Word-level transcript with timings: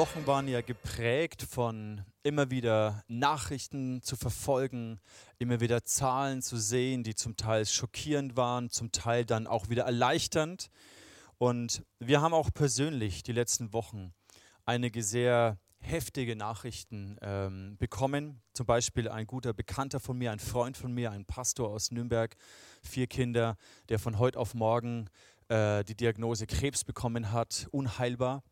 Wochen 0.00 0.26
waren 0.26 0.48
ja 0.48 0.62
geprägt 0.62 1.42
von 1.42 2.00
immer 2.22 2.50
wieder 2.50 3.04
Nachrichten 3.06 4.00
zu 4.00 4.16
verfolgen, 4.16 4.98
immer 5.38 5.60
wieder 5.60 5.84
Zahlen 5.84 6.40
zu 6.40 6.56
sehen, 6.56 7.02
die 7.02 7.14
zum 7.14 7.36
Teil 7.36 7.66
schockierend 7.66 8.34
waren, 8.34 8.70
zum 8.70 8.92
Teil 8.92 9.26
dann 9.26 9.46
auch 9.46 9.68
wieder 9.68 9.82
erleichternd. 9.82 10.70
Und 11.36 11.82
wir 11.98 12.22
haben 12.22 12.32
auch 12.32 12.48
persönlich 12.50 13.24
die 13.24 13.32
letzten 13.32 13.74
Wochen 13.74 14.14
einige 14.64 15.02
sehr 15.02 15.58
heftige 15.80 16.34
Nachrichten 16.34 17.18
ähm, 17.20 17.76
bekommen. 17.76 18.40
Zum 18.54 18.64
Beispiel 18.64 19.06
ein 19.06 19.26
guter 19.26 19.52
Bekannter 19.52 20.00
von 20.00 20.16
mir, 20.16 20.32
ein 20.32 20.40
Freund 20.40 20.78
von 20.78 20.94
mir, 20.94 21.10
ein 21.10 21.26
Pastor 21.26 21.68
aus 21.68 21.90
Nürnberg, 21.90 22.34
vier 22.82 23.06
Kinder, 23.06 23.58
der 23.90 23.98
von 23.98 24.18
heute 24.18 24.38
auf 24.38 24.54
morgen 24.54 25.10
äh, 25.48 25.84
die 25.84 25.94
Diagnose 25.94 26.46
Krebs 26.46 26.84
bekommen 26.84 27.32
hat, 27.32 27.68
unheilbar. 27.70 28.42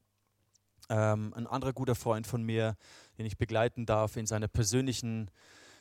Ähm, 0.91 1.34
ein 1.34 1.47
anderer 1.47 1.74
guter 1.74 1.95
Freund 1.95 2.27
von 2.27 2.42
mir, 2.42 2.77
den 3.19 3.27
ich 3.27 3.37
begleiten 3.37 3.84
darf 3.84 4.16
in 4.16 4.27
seiner 4.27 4.48
persönlichen 4.48 5.30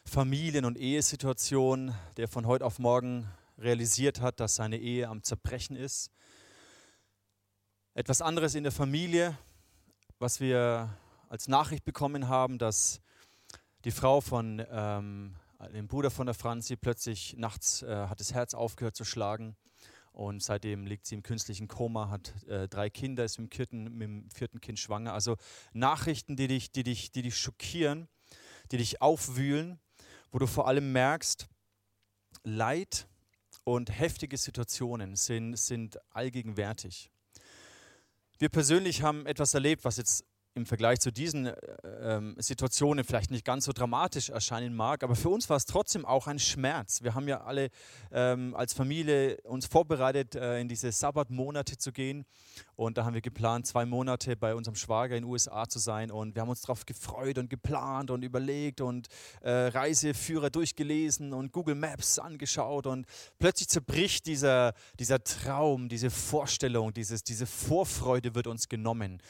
Familien- 0.04 0.66
und 0.66 0.78
Ehesituation, 0.78 1.94
der 2.18 2.28
von 2.28 2.46
heute 2.46 2.66
auf 2.66 2.78
morgen 2.78 3.26
realisiert 3.58 4.20
hat, 4.20 4.40
dass 4.42 4.56
seine 4.56 4.78
Ehe 4.78 5.08
am 5.08 5.24
Zerbrechen 5.24 5.78
ist. 5.78 6.12
Etwas 7.94 8.22
anderes 8.22 8.54
in 8.54 8.64
der 8.64 8.72
Familie, 8.74 9.38
was 10.20 10.42
wir 10.42 10.90
als 11.30 11.48
Nachricht 11.48 11.86
bekommen 11.86 12.28
haben, 12.28 12.58
dass 12.58 13.00
die 13.86 13.92
Frau 13.92 14.20
von 14.20 14.62
ähm, 14.70 15.36
dem 15.74 15.88
Bruder 15.88 16.12
von 16.12 16.26
der 16.26 16.36
Franzi 16.36 16.76
plötzlich 16.76 17.36
nachts 17.38 17.82
äh, 17.82 18.08
hat 18.08 18.20
das 18.20 18.34
Herz 18.34 18.54
aufgehört 18.54 18.96
zu 18.96 19.06
schlagen 19.06 19.56
und 20.18 20.42
seitdem 20.42 20.88
liegt 20.88 21.06
sie 21.06 21.14
im 21.14 21.22
künstlichen 21.22 21.68
Koma, 21.68 22.10
hat 22.10 22.34
äh, 22.48 22.68
drei 22.68 22.90
Kinder, 22.90 23.24
ist 23.24 23.38
mit 23.38 23.54
dem, 23.54 23.56
vierten, 23.56 23.84
mit 23.84 24.08
dem 24.08 24.32
vierten 24.32 24.60
Kind 24.60 24.80
schwanger. 24.80 25.14
Also 25.14 25.38
Nachrichten, 25.74 26.36
die 26.36 26.48
dich, 26.48 26.72
die, 26.72 26.82
dich, 26.82 27.12
die 27.12 27.22
dich 27.22 27.38
schockieren, 27.38 28.08
die 28.72 28.78
dich 28.78 29.00
aufwühlen, 29.00 29.80
wo 30.32 30.40
du 30.40 30.48
vor 30.48 30.68
allem 30.68 30.92
merkst, 30.92 31.48
Leid 32.44 33.08
und 33.64 33.92
heftige 33.92 34.38
Situationen 34.38 35.16
sind, 35.16 35.56
sind 35.56 36.00
allgegenwärtig. 36.10 37.12
Wir 38.40 38.50
persönlich 38.50 39.04
haben 39.04 39.28
etwas 39.28 39.54
erlebt, 39.54 39.86
was 39.86 39.98
jetzt 39.98 40.26
im 40.58 40.66
Vergleich 40.66 41.00
zu 41.00 41.12
diesen 41.12 41.46
äh, 41.46 41.56
ähm, 42.02 42.36
Situationen 42.40 43.06
vielleicht 43.06 43.32
nicht 43.32 43.46
ganz 43.46 43.66
so 43.66 43.72
dramatisch 43.72 44.30
erscheinen 44.30 44.76
mag, 44.76 45.04
aber 45.04 45.16
für 45.16 45.30
uns 45.30 45.50
war 45.50 45.56
es 45.56 45.66
trotzdem 45.66 46.04
auch 46.04 46.28
ein 46.28 46.40
Schmerz. 46.40 47.04
Wir 47.04 47.16
haben 47.16 47.28
ja 47.28 47.42
alle 47.42 47.70
ähm, 48.12 48.56
als 48.56 48.74
Familie 48.74 49.38
uns 49.44 49.68
vorbereitet, 49.68 50.36
äh, 50.36 50.60
in 50.60 50.68
diese 50.68 50.92
Sabbatmonate 50.92 51.78
zu 51.78 51.92
gehen 51.92 52.26
und 52.76 52.98
da 52.98 53.06
haben 53.06 53.14
wir 53.14 53.22
geplant, 53.22 53.68
zwei 53.68 53.86
Monate 53.86 54.36
bei 54.36 54.56
unserem 54.56 54.76
Schwager 54.76 55.16
in 55.16 55.24
den 55.24 55.32
USA 55.32 55.70
zu 55.70 55.80
sein 55.80 56.12
und 56.12 56.36
wir 56.36 56.42
haben 56.42 56.50
uns 56.50 56.62
darauf 56.62 56.86
gefreut 56.86 57.38
und 57.38 57.50
geplant 57.50 58.10
und 58.10 58.24
überlegt 58.24 58.82
und 58.82 59.08
äh, 59.42 59.52
Reiseführer 59.52 60.50
durchgelesen 60.50 61.34
und 61.34 61.52
Google 61.52 61.76
Maps 61.76 62.18
angeschaut 62.20 62.88
und 62.88 63.06
plötzlich 63.38 63.70
zerbricht 63.70 64.26
dieser, 64.26 64.74
dieser 65.00 65.24
Traum, 65.24 65.88
diese 65.88 66.10
Vorstellung, 66.10 66.94
dieses, 66.94 67.24
diese 67.24 67.46
Vorfreude 67.46 68.34
wird 68.34 68.48
uns 68.48 68.68
genommen. 68.68 69.22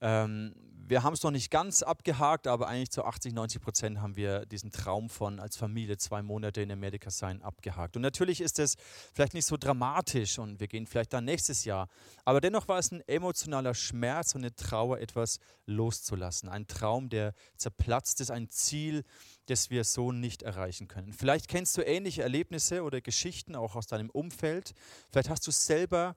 Ähm, 0.00 0.54
wir 0.90 1.04
haben 1.04 1.14
es 1.14 1.22
noch 1.22 1.30
nicht 1.30 1.52
ganz 1.52 1.84
abgehakt, 1.84 2.48
aber 2.48 2.66
eigentlich 2.66 2.90
zu 2.90 3.04
80, 3.04 3.32
90 3.32 3.62
Prozent 3.62 4.00
haben 4.00 4.16
wir 4.16 4.44
diesen 4.44 4.72
Traum 4.72 5.08
von 5.08 5.38
als 5.38 5.56
Familie 5.56 5.96
zwei 5.98 6.20
Monate 6.20 6.62
in 6.62 6.72
Amerika 6.72 7.10
sein 7.10 7.42
abgehakt. 7.42 7.94
Und 7.94 8.02
natürlich 8.02 8.40
ist 8.40 8.58
es 8.58 8.74
vielleicht 9.14 9.34
nicht 9.34 9.46
so 9.46 9.56
dramatisch 9.56 10.40
und 10.40 10.58
wir 10.58 10.66
gehen 10.66 10.88
vielleicht 10.88 11.12
dann 11.12 11.26
nächstes 11.26 11.64
Jahr. 11.64 11.86
Aber 12.24 12.40
dennoch 12.40 12.66
war 12.66 12.80
es 12.80 12.90
ein 12.90 13.06
emotionaler 13.06 13.72
Schmerz 13.72 14.34
und 14.34 14.40
eine 14.40 14.52
Trauer, 14.56 14.98
etwas 14.98 15.38
loszulassen. 15.64 16.48
Ein 16.48 16.66
Traum, 16.66 17.08
der 17.08 17.34
zerplatzt 17.56 18.20
ist, 18.20 18.32
ein 18.32 18.50
Ziel, 18.50 19.04
das 19.46 19.70
wir 19.70 19.84
so 19.84 20.10
nicht 20.10 20.42
erreichen 20.42 20.88
können. 20.88 21.12
Vielleicht 21.12 21.46
kennst 21.46 21.76
du 21.76 21.82
ähnliche 21.82 22.24
Erlebnisse 22.24 22.82
oder 22.82 23.00
Geschichten 23.00 23.54
auch 23.54 23.76
aus 23.76 23.86
deinem 23.86 24.10
Umfeld. 24.10 24.72
Vielleicht 25.12 25.30
hast 25.30 25.46
du 25.46 25.52
selber 25.52 26.16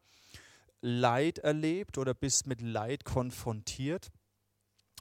Leid 0.82 1.38
erlebt 1.38 2.00
oder 2.00 2.16
bist 2.16 2.48
mit 2.48 2.60
Leid 2.60 3.06
konfrontiert. 3.06 4.12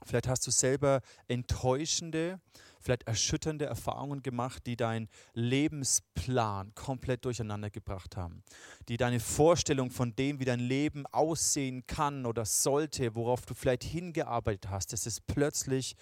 Vielleicht 0.05 0.27
hast 0.27 0.45
du 0.45 0.51
selber 0.51 1.01
enttäuschende, 1.27 2.39
vielleicht 2.81 3.03
erschütternde 3.03 3.65
Erfahrungen 3.65 4.21
gemacht, 4.21 4.65
die 4.65 4.75
deinen 4.75 5.07
Lebensplan 5.33 6.75
komplett 6.75 7.23
durcheinander 7.25 7.69
gebracht 7.69 8.17
haben, 8.17 8.43
die 8.89 8.97
deine 8.97 9.19
Vorstellung 9.19 9.91
von 9.91 10.15
dem, 10.15 10.39
wie 10.39 10.45
dein 10.45 10.59
Leben 10.59 11.05
aussehen 11.07 11.87
kann 11.87 12.25
oder 12.25 12.45
sollte, 12.45 13.15
worauf 13.15 13.45
du 13.45 13.53
vielleicht 13.53 13.83
hingearbeitet 13.83 14.69
hast, 14.69 14.91
dass 14.91 15.05
es 15.05 15.21
plötzlich 15.21 15.95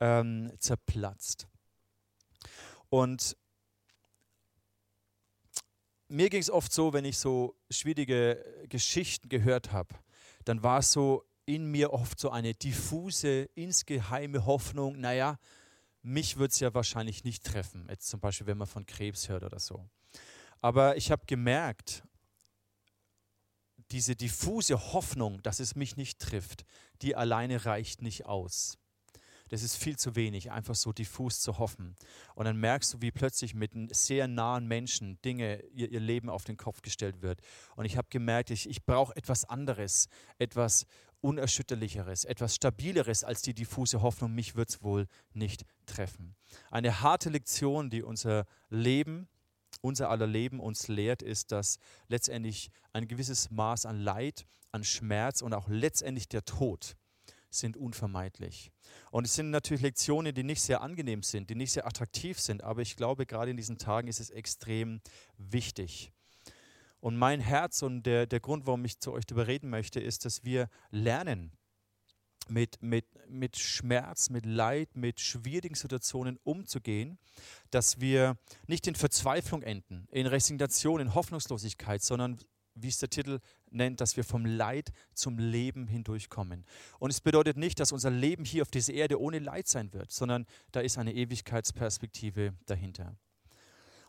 ähm, 0.00 0.52
zerplatzt. 0.58 1.48
Und 2.90 3.36
mir 6.08 6.30
ging 6.30 6.40
es 6.40 6.50
oft 6.50 6.72
so, 6.72 6.92
wenn 6.92 7.04
ich 7.04 7.18
so 7.18 7.56
schwierige 7.70 8.42
Geschichten 8.68 9.28
gehört 9.28 9.72
habe, 9.72 9.94
dann 10.44 10.62
war 10.62 10.78
es 10.78 10.92
so 10.92 11.27
in 11.48 11.64
mir 11.64 11.94
oft 11.94 12.20
so 12.20 12.28
eine 12.30 12.52
diffuse, 12.52 13.48
insgeheime 13.54 14.44
Hoffnung, 14.44 15.00
naja, 15.00 15.38
mich 16.02 16.36
wird 16.36 16.52
es 16.52 16.60
ja 16.60 16.74
wahrscheinlich 16.74 17.24
nicht 17.24 17.42
treffen, 17.42 17.86
jetzt 17.88 18.08
zum 18.08 18.20
Beispiel, 18.20 18.46
wenn 18.46 18.58
man 18.58 18.66
von 18.66 18.84
Krebs 18.84 19.30
hört 19.30 19.44
oder 19.44 19.58
so. 19.58 19.88
Aber 20.60 20.98
ich 20.98 21.10
habe 21.10 21.24
gemerkt, 21.26 22.02
diese 23.92 24.14
diffuse 24.14 24.92
Hoffnung, 24.92 25.42
dass 25.42 25.58
es 25.58 25.74
mich 25.74 25.96
nicht 25.96 26.18
trifft, 26.18 26.66
die 27.00 27.16
alleine 27.16 27.64
reicht 27.64 28.02
nicht 28.02 28.26
aus 28.26 28.78
das 29.48 29.62
ist 29.62 29.76
viel 29.76 29.96
zu 29.96 30.16
wenig, 30.16 30.50
einfach 30.50 30.74
so 30.74 30.92
diffus 30.92 31.40
zu 31.40 31.58
hoffen. 31.58 31.94
Und 32.34 32.44
dann 32.44 32.56
merkst 32.58 32.94
du, 32.94 33.02
wie 33.02 33.10
plötzlich 33.10 33.54
mit 33.54 33.72
sehr 33.94 34.28
nahen 34.28 34.66
Menschen 34.66 35.20
Dinge, 35.22 35.62
ihr, 35.72 35.90
ihr 35.90 36.00
Leben 36.00 36.28
auf 36.28 36.44
den 36.44 36.56
Kopf 36.56 36.82
gestellt 36.82 37.22
wird. 37.22 37.40
Und 37.76 37.84
ich 37.84 37.96
habe 37.96 38.08
gemerkt, 38.10 38.50
ich, 38.50 38.68
ich 38.68 38.84
brauche 38.84 39.14
etwas 39.16 39.44
anderes, 39.44 40.08
etwas 40.38 40.86
Unerschütterlicheres, 41.20 42.24
etwas 42.24 42.54
Stabileres 42.54 43.24
als 43.24 43.42
die 43.42 43.54
diffuse 43.54 44.02
Hoffnung, 44.02 44.34
mich 44.34 44.54
wird 44.54 44.68
es 44.68 44.82
wohl 44.82 45.06
nicht 45.32 45.64
treffen. 45.86 46.36
Eine 46.70 47.00
harte 47.00 47.28
Lektion, 47.28 47.90
die 47.90 48.02
unser 48.02 48.46
Leben, 48.70 49.28
unser 49.80 50.10
aller 50.10 50.26
Leben 50.26 50.60
uns 50.60 50.88
lehrt, 50.88 51.22
ist, 51.22 51.50
dass 51.50 51.78
letztendlich 52.08 52.70
ein 52.92 53.08
gewisses 53.08 53.50
Maß 53.50 53.86
an 53.86 53.98
Leid, 53.98 54.46
an 54.70 54.84
Schmerz 54.84 55.42
und 55.42 55.54
auch 55.54 55.68
letztendlich 55.68 56.28
der 56.28 56.44
Tod 56.44 56.96
sind 57.50 57.76
unvermeidlich. 57.76 58.70
Und 59.10 59.26
es 59.26 59.34
sind 59.34 59.50
natürlich 59.50 59.82
Lektionen, 59.82 60.34
die 60.34 60.44
nicht 60.44 60.62
sehr 60.62 60.82
angenehm 60.82 61.22
sind, 61.22 61.50
die 61.50 61.54
nicht 61.54 61.72
sehr 61.72 61.86
attraktiv 61.86 62.40
sind, 62.40 62.62
aber 62.62 62.82
ich 62.82 62.96
glaube, 62.96 63.26
gerade 63.26 63.50
in 63.50 63.56
diesen 63.56 63.78
Tagen 63.78 64.08
ist 64.08 64.20
es 64.20 64.30
extrem 64.30 65.00
wichtig. 65.36 66.12
Und 67.00 67.16
mein 67.16 67.40
Herz 67.40 67.82
und 67.82 68.02
der, 68.04 68.26
der 68.26 68.40
Grund, 68.40 68.66
warum 68.66 68.84
ich 68.84 68.98
zu 68.98 69.12
euch 69.12 69.24
darüber 69.24 69.46
reden 69.46 69.70
möchte, 69.70 70.00
ist, 70.00 70.24
dass 70.24 70.44
wir 70.44 70.68
lernen, 70.90 71.52
mit, 72.50 72.82
mit, 72.82 73.04
mit 73.28 73.58
Schmerz, 73.58 74.30
mit 74.30 74.46
Leid, 74.46 74.96
mit 74.96 75.20
schwierigen 75.20 75.74
Situationen 75.74 76.38
umzugehen, 76.44 77.18
dass 77.70 78.00
wir 78.00 78.36
nicht 78.66 78.86
in 78.86 78.94
Verzweiflung 78.94 79.62
enden, 79.62 80.08
in 80.10 80.26
Resignation, 80.26 81.00
in 81.00 81.14
Hoffnungslosigkeit, 81.14 82.02
sondern 82.02 82.38
wie 82.74 82.88
es 82.88 82.98
der 82.98 83.10
Titel 83.10 83.40
nennt, 83.72 84.00
dass 84.00 84.16
wir 84.16 84.24
vom 84.24 84.44
Leid 84.44 84.92
zum 85.14 85.38
Leben 85.38 85.86
hindurchkommen. 85.86 86.64
Und 86.98 87.10
es 87.10 87.20
bedeutet 87.20 87.56
nicht, 87.56 87.80
dass 87.80 87.92
unser 87.92 88.10
Leben 88.10 88.44
hier 88.44 88.62
auf 88.62 88.70
dieser 88.70 88.94
Erde 88.94 89.20
ohne 89.20 89.38
Leid 89.38 89.68
sein 89.68 89.92
wird, 89.92 90.10
sondern 90.10 90.46
da 90.72 90.80
ist 90.80 90.98
eine 90.98 91.14
Ewigkeitsperspektive 91.14 92.54
dahinter. 92.66 93.16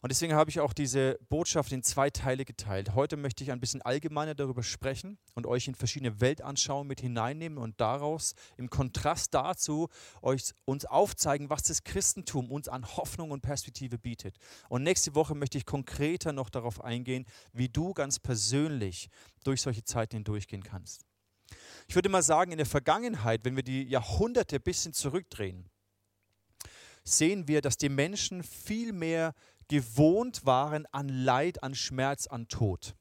Und 0.01 0.11
deswegen 0.11 0.33
habe 0.33 0.49
ich 0.49 0.59
auch 0.59 0.71
diese 0.71 1.19
Botschaft 1.27 1.71
in 1.73 1.83
zwei 1.83 2.09
Teile 2.09 2.45
geteilt. 2.45 2.95
Heute 2.95 3.17
möchte 3.17 3.43
ich 3.43 3.51
ein 3.51 3.59
bisschen 3.59 3.81
allgemeiner 3.81 4.33
darüber 4.33 4.63
sprechen 4.63 5.17
und 5.35 5.45
euch 5.45 5.67
in 5.67 5.75
verschiedene 5.75 6.21
Weltanschauungen 6.21 6.87
mit 6.87 7.01
hineinnehmen 7.01 7.57
und 7.57 7.81
daraus 7.81 8.33
im 8.55 8.69
Kontrast 8.69 9.33
dazu 9.33 9.89
euch 10.21 10.53
uns 10.65 10.85
aufzeigen, 10.85 11.49
was 11.49 11.63
das 11.63 11.83
Christentum 11.83 12.49
uns 12.49 12.69
an 12.69 12.85
Hoffnung 12.95 13.31
und 13.31 13.41
Perspektive 13.41 13.97
bietet. 13.97 14.37
Und 14.69 14.83
nächste 14.83 15.15
Woche 15.15 15.35
möchte 15.35 15.57
ich 15.57 15.65
konkreter 15.65 16.31
noch 16.31 16.49
darauf 16.49 16.81
eingehen, 16.81 17.25
wie 17.51 17.67
du 17.67 17.93
ganz 17.93 18.19
persönlich 18.19 19.09
durch 19.43 19.61
solche 19.61 19.83
Zeiten 19.83 20.17
hindurchgehen 20.17 20.63
kannst. 20.63 21.05
Ich 21.87 21.95
würde 21.95 22.09
mal 22.09 22.23
sagen, 22.23 22.51
in 22.51 22.57
der 22.57 22.67
Vergangenheit, 22.67 23.43
wenn 23.43 23.55
wir 23.55 23.63
die 23.63 23.83
Jahrhunderte 23.83 24.57
ein 24.57 24.61
bisschen 24.61 24.93
zurückdrehen, 24.93 25.69
sehen 27.03 27.47
wir, 27.47 27.61
dass 27.61 27.77
die 27.77 27.89
Menschen 27.89 28.43
viel 28.43 28.93
mehr 28.93 29.33
gewohnt 29.69 30.45
waren 30.45 30.85
an 30.91 31.07
Leid, 31.07 31.63
an 31.63 31.73
Schmerz, 31.73 32.27
an 32.27 32.47
Tod. 32.49 32.95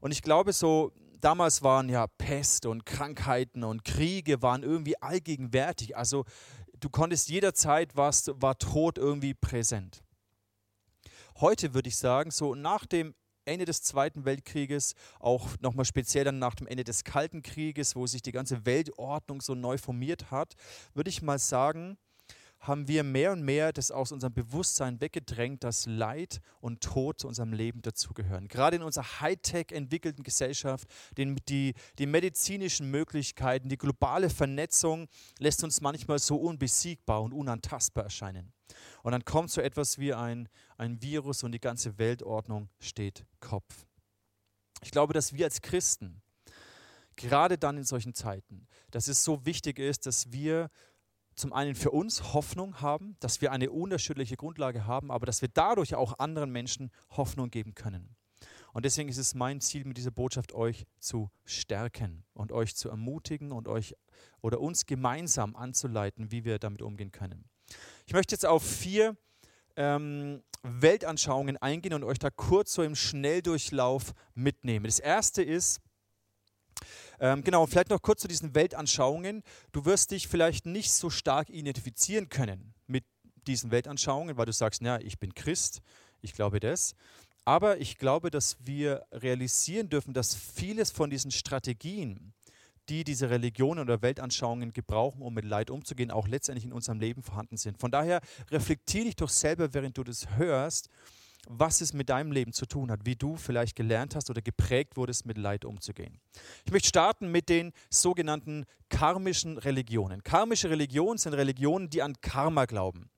Und 0.00 0.12
ich 0.12 0.22
glaube, 0.22 0.52
so 0.52 0.92
damals 1.20 1.62
waren 1.62 1.88
ja 1.88 2.06
Pest 2.06 2.66
und 2.66 2.86
Krankheiten 2.86 3.64
und 3.64 3.84
Kriege 3.84 4.40
waren 4.42 4.62
irgendwie 4.62 5.00
allgegenwärtig. 5.02 5.96
Also 5.96 6.24
du 6.78 6.88
konntest 6.88 7.28
jederzeit, 7.28 7.96
warst, 7.96 8.30
war 8.36 8.58
Tod 8.58 8.98
irgendwie 8.98 9.34
präsent. 9.34 10.04
Heute 11.40 11.74
würde 11.74 11.88
ich 11.88 11.96
sagen, 11.96 12.30
so 12.30 12.54
nach 12.54 12.86
dem 12.86 13.14
Ende 13.44 13.64
des 13.64 13.82
Zweiten 13.82 14.24
Weltkrieges, 14.24 14.94
auch 15.20 15.48
nochmal 15.60 15.86
speziell 15.86 16.24
dann 16.24 16.38
nach 16.38 16.54
dem 16.54 16.66
Ende 16.66 16.84
des 16.84 17.04
Kalten 17.04 17.42
Krieges, 17.42 17.96
wo 17.96 18.06
sich 18.06 18.22
die 18.22 18.32
ganze 18.32 18.66
Weltordnung 18.66 19.40
so 19.40 19.54
neu 19.54 19.78
formiert 19.78 20.30
hat, 20.30 20.54
würde 20.94 21.08
ich 21.08 21.22
mal 21.22 21.38
sagen, 21.38 21.96
haben 22.60 22.88
wir 22.88 23.04
mehr 23.04 23.32
und 23.32 23.42
mehr 23.42 23.72
das 23.72 23.90
aus 23.90 24.12
unserem 24.12 24.34
Bewusstsein 24.34 25.00
weggedrängt, 25.00 25.62
dass 25.64 25.86
Leid 25.86 26.40
und 26.60 26.82
Tod 26.82 27.20
zu 27.20 27.28
unserem 27.28 27.52
Leben 27.52 27.82
dazugehören. 27.82 28.48
Gerade 28.48 28.76
in 28.76 28.82
unserer 28.82 29.20
Hightech 29.20 29.70
entwickelten 29.70 30.24
Gesellschaft, 30.24 30.88
den, 31.16 31.36
die, 31.48 31.74
die 31.98 32.06
medizinischen 32.06 32.90
Möglichkeiten, 32.90 33.68
die 33.68 33.78
globale 33.78 34.28
Vernetzung 34.28 35.08
lässt 35.38 35.62
uns 35.62 35.80
manchmal 35.80 36.18
so 36.18 36.36
unbesiegbar 36.36 37.22
und 37.22 37.32
unantastbar 37.32 38.04
erscheinen. 38.04 38.52
Und 39.02 39.12
dann 39.12 39.24
kommt 39.24 39.50
so 39.50 39.60
etwas 39.60 39.98
wie 39.98 40.12
ein, 40.12 40.48
ein 40.76 41.00
Virus 41.00 41.42
und 41.42 41.52
die 41.52 41.60
ganze 41.60 41.96
Weltordnung 41.98 42.68
steht 42.80 43.24
Kopf. 43.40 43.86
Ich 44.82 44.90
glaube, 44.90 45.12
dass 45.12 45.32
wir 45.32 45.46
als 45.46 45.62
Christen, 45.62 46.22
gerade 47.16 47.58
dann 47.58 47.78
in 47.78 47.84
solchen 47.84 48.14
Zeiten, 48.14 48.66
dass 48.90 49.08
es 49.08 49.24
so 49.24 49.44
wichtig 49.44 49.78
ist, 49.78 50.06
dass 50.06 50.32
wir 50.32 50.70
zum 51.38 51.52
einen 51.52 51.74
für 51.74 51.90
uns 51.90 52.34
Hoffnung 52.34 52.80
haben, 52.80 53.16
dass 53.20 53.40
wir 53.40 53.52
eine 53.52 53.70
unterschiedliche 53.70 54.36
Grundlage 54.36 54.86
haben, 54.86 55.10
aber 55.10 55.24
dass 55.24 55.40
wir 55.40 55.48
dadurch 55.48 55.94
auch 55.94 56.18
anderen 56.18 56.50
Menschen 56.50 56.90
Hoffnung 57.10 57.50
geben 57.50 57.74
können. 57.74 58.16
Und 58.72 58.84
deswegen 58.84 59.08
ist 59.08 59.18
es 59.18 59.34
mein 59.34 59.60
Ziel, 59.60 59.84
mit 59.84 59.96
dieser 59.96 60.10
Botschaft 60.10 60.52
euch 60.52 60.84
zu 60.98 61.30
stärken 61.44 62.24
und 62.34 62.52
euch 62.52 62.76
zu 62.76 62.88
ermutigen 62.88 63.52
und 63.52 63.66
euch 63.66 63.94
oder 64.40 64.60
uns 64.60 64.86
gemeinsam 64.86 65.56
anzuleiten, 65.56 66.30
wie 66.30 66.44
wir 66.44 66.58
damit 66.58 66.82
umgehen 66.82 67.12
können. 67.12 67.44
Ich 68.06 68.12
möchte 68.12 68.34
jetzt 68.34 68.46
auf 68.46 68.62
vier 68.62 69.16
ähm, 69.76 70.42
Weltanschauungen 70.62 71.56
eingehen 71.56 71.94
und 71.94 72.04
euch 72.04 72.18
da 72.18 72.30
kurz 72.30 72.74
so 72.74 72.82
im 72.82 72.94
Schnelldurchlauf 72.94 74.12
mitnehmen. 74.34 74.86
Das 74.86 74.98
erste 74.98 75.42
ist, 75.42 75.80
ähm, 77.20 77.42
genau, 77.42 77.66
vielleicht 77.66 77.90
noch 77.90 78.02
kurz 78.02 78.22
zu 78.22 78.28
diesen 78.28 78.54
Weltanschauungen. 78.54 79.42
Du 79.72 79.84
wirst 79.84 80.10
dich 80.10 80.28
vielleicht 80.28 80.66
nicht 80.66 80.92
so 80.92 81.10
stark 81.10 81.50
identifizieren 81.50 82.28
können 82.28 82.74
mit 82.86 83.04
diesen 83.46 83.70
Weltanschauungen, 83.70 84.36
weil 84.36 84.46
du 84.46 84.52
sagst, 84.52 84.82
ja, 84.82 84.98
ich 84.98 85.18
bin 85.18 85.34
Christ, 85.34 85.80
ich 86.20 86.32
glaube 86.34 86.60
das. 86.60 86.94
Aber 87.44 87.80
ich 87.80 87.96
glaube, 87.96 88.30
dass 88.30 88.58
wir 88.60 89.06
realisieren 89.10 89.88
dürfen, 89.88 90.12
dass 90.12 90.34
vieles 90.34 90.90
von 90.90 91.08
diesen 91.08 91.30
Strategien, 91.30 92.34
die 92.88 93.04
diese 93.04 93.30
Religionen 93.30 93.80
oder 93.80 94.02
Weltanschauungen 94.02 94.72
gebrauchen, 94.72 95.22
um 95.22 95.34
mit 95.34 95.44
Leid 95.44 95.70
umzugehen, 95.70 96.10
auch 96.10 96.28
letztendlich 96.28 96.64
in 96.64 96.72
unserem 96.72 97.00
Leben 97.00 97.22
vorhanden 97.22 97.56
sind. 97.56 97.78
Von 97.78 97.90
daher 97.90 98.20
reflektiere 98.50 99.06
dich 99.06 99.16
doch 99.16 99.28
selber, 99.28 99.72
während 99.72 99.96
du 99.96 100.04
das 100.04 100.36
hörst, 100.36 100.90
was 101.48 101.80
es 101.80 101.92
mit 101.92 102.10
deinem 102.10 102.30
Leben 102.30 102.52
zu 102.52 102.66
tun 102.66 102.90
hat, 102.90 103.00
wie 103.04 103.16
du 103.16 103.36
vielleicht 103.36 103.74
gelernt 103.74 104.14
hast 104.14 104.30
oder 104.30 104.42
geprägt 104.42 104.96
wurdest, 104.96 105.26
mit 105.26 105.38
Leid 105.38 105.64
umzugehen. 105.64 106.20
Ich 106.66 106.72
möchte 106.72 106.88
starten 106.88 107.32
mit 107.32 107.48
den 107.48 107.72
sogenannten 107.90 108.64
karmischen 108.90 109.58
Religionen. 109.58 110.22
Karmische 110.22 110.70
Religionen 110.70 111.18
sind 111.18 111.34
Religionen, 111.34 111.90
die 111.90 112.02
an 112.02 112.20
Karma 112.20 112.66
glauben. 112.66 113.10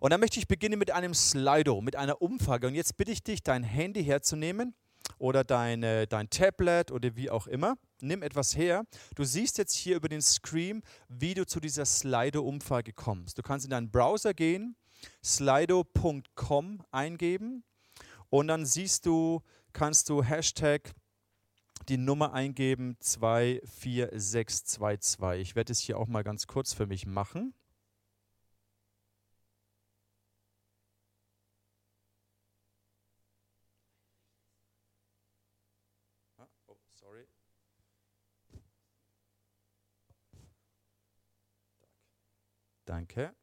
Und 0.00 0.12
da 0.12 0.18
möchte 0.18 0.38
ich 0.38 0.48
beginnen 0.48 0.78
mit 0.78 0.90
einem 0.90 1.14
Slido, 1.14 1.80
mit 1.80 1.96
einer 1.96 2.20
Umfrage. 2.20 2.66
Und 2.66 2.74
jetzt 2.74 2.96
bitte 2.96 3.12
ich 3.12 3.22
dich, 3.22 3.42
dein 3.42 3.62
Handy 3.62 4.04
herzunehmen 4.04 4.74
oder 5.18 5.44
deine, 5.44 6.06
dein 6.06 6.30
Tablet 6.30 6.90
oder 6.90 7.16
wie 7.16 7.30
auch 7.30 7.46
immer. 7.46 7.76
Nimm 8.00 8.22
etwas 8.22 8.56
her. 8.56 8.84
Du 9.14 9.24
siehst 9.24 9.58
jetzt 9.58 9.74
hier 9.74 9.96
über 9.96 10.08
den 10.08 10.22
Screen, 10.22 10.82
wie 11.08 11.34
du 11.34 11.46
zu 11.46 11.60
dieser 11.60 11.84
Slido-Umfrage 11.84 12.92
kommst. 12.92 13.38
Du 13.38 13.42
kannst 13.42 13.66
in 13.66 13.70
deinen 13.70 13.90
Browser 13.90 14.34
gehen, 14.34 14.76
slido.com 15.22 16.82
eingeben 16.90 17.64
und 18.30 18.48
dann 18.48 18.66
siehst 18.66 19.06
du, 19.06 19.42
kannst 19.72 20.08
du 20.08 20.22
Hashtag 20.22 20.94
die 21.88 21.96
Nummer 21.96 22.32
eingeben 22.32 22.96
24622. 23.00 25.40
Ich 25.40 25.56
werde 25.56 25.72
es 25.72 25.80
hier 25.80 25.98
auch 25.98 26.06
mal 26.06 26.24
ganz 26.24 26.46
kurz 26.46 26.72
für 26.74 26.86
mich 26.86 27.06
machen. 27.06 27.54
Ah, 36.38 36.46
oh. 36.66 36.76
Danke. 42.84 43.34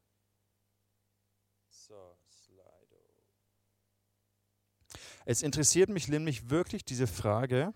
Es 5.26 5.42
interessiert 5.42 5.90
mich 5.90 6.08
nämlich 6.08 6.52
wirklich 6.52 6.86
diese 6.86 7.08
Frage, 7.08 7.74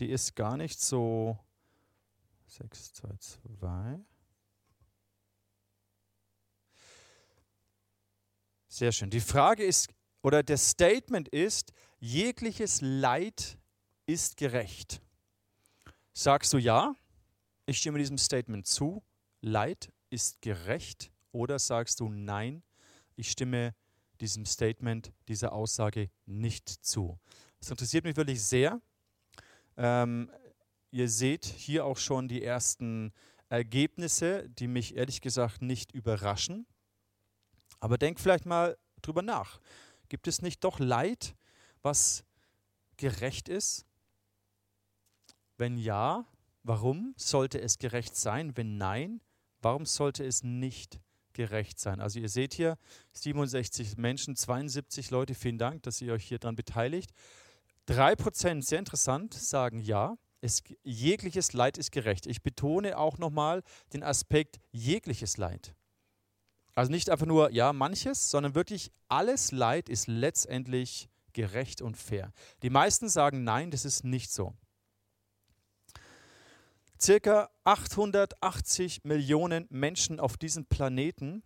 die 0.00 0.10
ist 0.10 0.34
gar 0.34 0.56
nicht 0.56 0.80
so 0.80 1.38
6, 2.46 2.94
2, 2.94 3.08
2. 3.60 4.00
Sehr 8.66 8.92
schön. 8.92 9.10
Die 9.10 9.20
Frage 9.20 9.64
ist, 9.64 9.88
oder 10.22 10.42
das 10.42 10.70
Statement 10.70 11.28
ist, 11.28 11.72
jegliches 12.00 12.80
Leid 12.80 13.58
ist 14.06 14.36
gerecht. 14.36 15.00
Sagst 16.12 16.52
du 16.52 16.58
ja, 16.58 16.96
ich 17.66 17.78
stimme 17.78 17.98
diesem 17.98 18.18
Statement 18.18 18.66
zu, 18.66 19.04
Leid 19.40 19.92
ist 20.10 20.42
gerecht, 20.42 21.12
oder 21.30 21.60
sagst 21.60 22.00
du 22.00 22.08
nein, 22.08 22.64
ich 23.14 23.30
stimme 23.30 23.74
diesem 24.20 24.44
Statement, 24.46 25.12
dieser 25.28 25.52
Aussage 25.52 26.10
nicht 26.26 26.68
zu. 26.68 27.18
Das 27.60 27.70
interessiert 27.70 28.04
mich 28.04 28.16
wirklich 28.16 28.42
sehr. 28.42 28.80
Ähm, 29.76 30.30
ihr 30.90 31.08
seht 31.08 31.44
hier 31.44 31.84
auch 31.84 31.98
schon 31.98 32.28
die 32.28 32.42
ersten 32.42 33.12
Ergebnisse, 33.48 34.48
die 34.50 34.68
mich 34.68 34.96
ehrlich 34.96 35.20
gesagt 35.20 35.62
nicht 35.62 35.92
überraschen. 35.92 36.66
Aber 37.80 37.98
denkt 37.98 38.20
vielleicht 38.20 38.46
mal 38.46 38.76
drüber 39.02 39.22
nach. 39.22 39.60
Gibt 40.08 40.26
es 40.26 40.42
nicht 40.42 40.64
doch 40.64 40.78
Leid, 40.78 41.36
was 41.82 42.24
gerecht 42.96 43.48
ist? 43.48 43.86
Wenn 45.56 45.78
ja, 45.78 46.26
warum 46.62 47.14
sollte 47.16 47.60
es 47.60 47.78
gerecht 47.78 48.16
sein? 48.16 48.56
Wenn 48.56 48.78
nein, 48.78 49.20
warum 49.60 49.86
sollte 49.86 50.24
es 50.24 50.42
nicht 50.42 51.00
gerecht 51.38 51.78
sein. 51.78 52.00
Also 52.00 52.18
ihr 52.18 52.28
seht 52.28 52.52
hier 52.52 52.76
67 53.12 53.96
Menschen, 53.96 54.34
72 54.34 55.12
Leute, 55.12 55.36
vielen 55.36 55.56
Dank, 55.56 55.84
dass 55.84 56.00
ihr 56.00 56.12
euch 56.12 56.24
hier 56.24 56.40
dran 56.40 56.56
beteiligt. 56.56 57.12
3%, 57.86 58.62
sehr 58.62 58.80
interessant, 58.80 59.34
sagen 59.34 59.78
ja, 59.78 60.16
es, 60.40 60.64
jegliches 60.82 61.52
Leid 61.52 61.78
ist 61.78 61.92
gerecht. 61.92 62.26
Ich 62.26 62.42
betone 62.42 62.98
auch 62.98 63.18
nochmal 63.18 63.62
den 63.92 64.02
Aspekt 64.02 64.58
jegliches 64.72 65.36
Leid. 65.36 65.76
Also 66.74 66.90
nicht 66.90 67.08
einfach 67.08 67.26
nur, 67.26 67.52
ja, 67.52 67.72
manches, 67.72 68.30
sondern 68.30 68.56
wirklich 68.56 68.90
alles 69.06 69.52
Leid 69.52 69.88
ist 69.88 70.08
letztendlich 70.08 71.08
gerecht 71.34 71.82
und 71.82 71.96
fair. 71.96 72.32
Die 72.64 72.70
meisten 72.70 73.08
sagen, 73.08 73.44
nein, 73.44 73.70
das 73.70 73.84
ist 73.84 74.02
nicht 74.02 74.32
so. 74.32 74.54
Circa 77.00 77.48
880 77.62 79.04
Millionen 79.04 79.68
Menschen 79.70 80.18
auf 80.18 80.36
diesem 80.36 80.66
Planeten, 80.66 81.44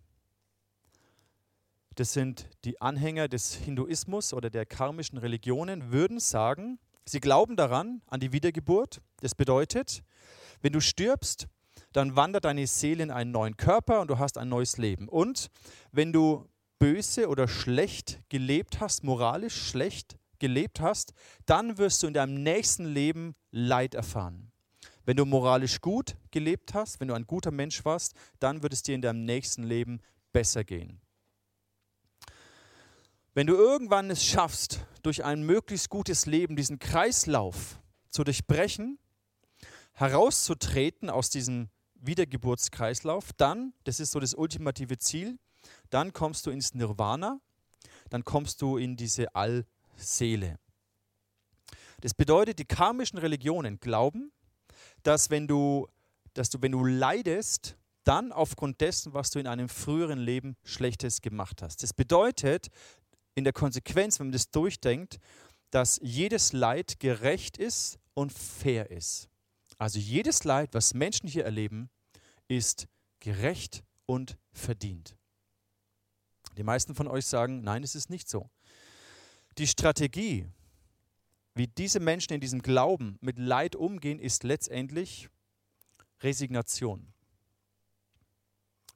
das 1.93 2.13
sind 2.13 2.49
die 2.65 2.81
Anhänger 2.81 3.27
des 3.27 3.53
Hinduismus 3.53 4.33
oder 4.33 4.49
der 4.49 4.65
karmischen 4.65 5.19
Religionen, 5.19 5.91
würden 5.91 6.19
sagen, 6.19 6.79
sie 7.05 7.19
glauben 7.19 7.55
daran, 7.55 8.01
an 8.07 8.19
die 8.19 8.33
Wiedergeburt. 8.33 8.99
Das 9.19 9.35
bedeutet, 9.35 10.03
wenn 10.63 10.73
du 10.73 10.81
stirbst, 10.81 11.47
dann 11.91 12.15
wandert 12.15 12.45
deine 12.45 12.65
Seele 12.65 13.03
in 13.03 13.11
einen 13.11 13.29
neuen 13.29 13.55
Körper 13.55 14.01
und 14.01 14.07
du 14.07 14.17
hast 14.17 14.39
ein 14.39 14.49
neues 14.49 14.77
Leben. 14.77 15.07
Und 15.07 15.51
wenn 15.91 16.11
du 16.11 16.49
böse 16.79 17.27
oder 17.29 17.47
schlecht 17.47 18.23
gelebt 18.29 18.79
hast, 18.79 19.03
moralisch 19.03 19.69
schlecht 19.69 20.17
gelebt 20.39 20.81
hast, 20.81 21.13
dann 21.45 21.77
wirst 21.77 22.01
du 22.01 22.07
in 22.07 22.15
deinem 22.15 22.41
nächsten 22.41 22.85
Leben 22.85 23.35
Leid 23.51 23.93
erfahren. 23.93 24.52
Wenn 25.05 25.17
du 25.17 25.25
moralisch 25.25 25.81
gut 25.81 26.15
gelebt 26.31 26.73
hast, 26.73 26.99
wenn 26.99 27.09
du 27.09 27.13
ein 27.13 27.27
guter 27.27 27.51
Mensch 27.51 27.83
warst, 27.83 28.13
dann 28.39 28.63
wird 28.63 28.73
es 28.73 28.83
dir 28.83 28.95
in 28.95 29.01
deinem 29.01 29.25
nächsten 29.25 29.63
Leben 29.63 29.99
besser 30.31 30.63
gehen. 30.63 31.01
Wenn 33.33 33.47
du 33.47 33.55
irgendwann 33.55 34.09
es 34.11 34.23
schaffst, 34.23 34.85
durch 35.01 35.23
ein 35.23 35.43
möglichst 35.43 35.89
gutes 35.89 36.25
Leben 36.25 36.55
diesen 36.55 36.79
Kreislauf 36.79 37.79
zu 38.09 38.23
durchbrechen, 38.23 38.99
herauszutreten 39.93 41.09
aus 41.09 41.29
diesem 41.29 41.69
Wiedergeburtskreislauf, 41.95 43.33
dann, 43.33 43.73
das 43.83 43.99
ist 43.99 44.11
so 44.11 44.19
das 44.19 44.33
ultimative 44.33 44.97
Ziel, 44.97 45.39
dann 45.89 46.13
kommst 46.13 46.45
du 46.45 46.51
ins 46.51 46.73
Nirvana, 46.73 47.39
dann 48.09 48.23
kommst 48.23 48.61
du 48.61 48.77
in 48.77 48.95
diese 48.95 49.33
Allseele. 49.35 50.59
Das 52.01 52.13
bedeutet, 52.13 52.59
die 52.59 52.65
karmischen 52.65 53.17
Religionen 53.17 53.79
glauben, 53.79 54.31
dass 55.03 55.29
wenn 55.29 55.47
du, 55.47 55.87
dass 56.33 56.49
du, 56.49 56.61
wenn 56.61 56.71
du 56.71 56.83
leidest, 56.85 57.77
dann 58.03 58.31
aufgrund 58.31 58.81
dessen, 58.81 59.13
was 59.13 59.31
du 59.31 59.39
in 59.39 59.47
einem 59.47 59.69
früheren 59.69 60.19
Leben 60.19 60.55
Schlechtes 60.63 61.21
gemacht 61.21 61.61
hast. 61.61 61.83
Das 61.83 61.93
bedeutet, 61.93 62.67
in 63.35 63.43
der 63.43 63.53
Konsequenz, 63.53 64.19
wenn 64.19 64.27
man 64.27 64.33
das 64.33 64.51
durchdenkt, 64.51 65.19
dass 65.71 65.99
jedes 66.03 66.53
Leid 66.53 66.99
gerecht 66.99 67.57
ist 67.57 67.97
und 68.13 68.31
fair 68.31 68.91
ist. 68.91 69.29
Also 69.77 69.99
jedes 69.99 70.43
Leid, 70.43 70.69
was 70.73 70.93
Menschen 70.93 71.27
hier 71.27 71.45
erleben, 71.45 71.89
ist 72.47 72.87
gerecht 73.19 73.83
und 74.05 74.37
verdient. 74.51 75.15
Die 76.57 76.63
meisten 76.63 76.93
von 76.93 77.07
euch 77.07 77.25
sagen, 77.25 77.63
nein, 77.63 77.83
es 77.83 77.95
ist 77.95 78.09
nicht 78.09 78.29
so. 78.29 78.49
Die 79.57 79.67
Strategie, 79.67 80.47
wie 81.55 81.67
diese 81.67 81.99
Menschen 81.99 82.33
in 82.33 82.41
diesem 82.41 82.61
Glauben 82.61 83.17
mit 83.21 83.37
Leid 83.37 83.75
umgehen, 83.75 84.19
ist 84.19 84.43
letztendlich 84.43 85.29
Resignation. 86.21 87.13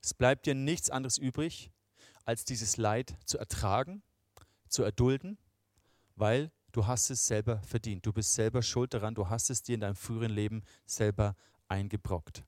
Es 0.02 0.14
bleibt 0.14 0.46
dir 0.46 0.56
nichts 0.56 0.90
anderes 0.90 1.18
übrig, 1.18 1.72
als 2.26 2.46
dieses 2.46 2.78
Leid 2.78 3.18
zu 3.26 3.38
ertragen, 3.38 4.02
zu 4.70 4.84
erdulden, 4.84 5.38
weil 6.16 6.52
du 6.72 6.88
hast 6.88 7.10
es 7.10 7.28
selber 7.28 7.62
verdient. 7.62 8.06
Du 8.06 8.14
bist 8.14 8.34
selber 8.34 8.62
schuld 8.62 8.94
daran, 8.94 9.16
du 9.16 9.30
hast 9.30 9.50
es 9.50 9.62
dir 9.64 9.76
in 9.76 9.82
deinem 9.82 9.96
früheren 9.96 10.32
Leben 10.32 10.64
selber 10.86 11.36
eingebrockt. 11.68 12.44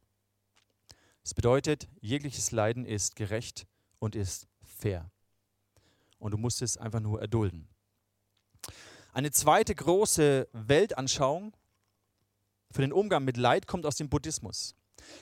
Das 1.21 1.33
bedeutet, 1.33 1.87
jegliches 2.01 2.51
Leiden 2.51 2.85
ist 2.85 3.15
gerecht 3.15 3.67
und 3.99 4.15
ist 4.15 4.47
fair. 4.63 5.11
Und 6.17 6.31
du 6.31 6.37
musst 6.37 6.61
es 6.61 6.77
einfach 6.77 6.99
nur 6.99 7.21
erdulden. 7.21 7.67
Eine 9.11 9.31
zweite 9.31 9.73
große 9.73 10.47
Weltanschauung 10.53 11.55
für 12.71 12.81
den 12.81 12.93
Umgang 12.93 13.23
mit 13.23 13.37
Leid 13.37 13.65
kommt 13.65 13.85
aus 13.85 13.95
dem 13.95 14.09
Buddhismus. 14.09 14.75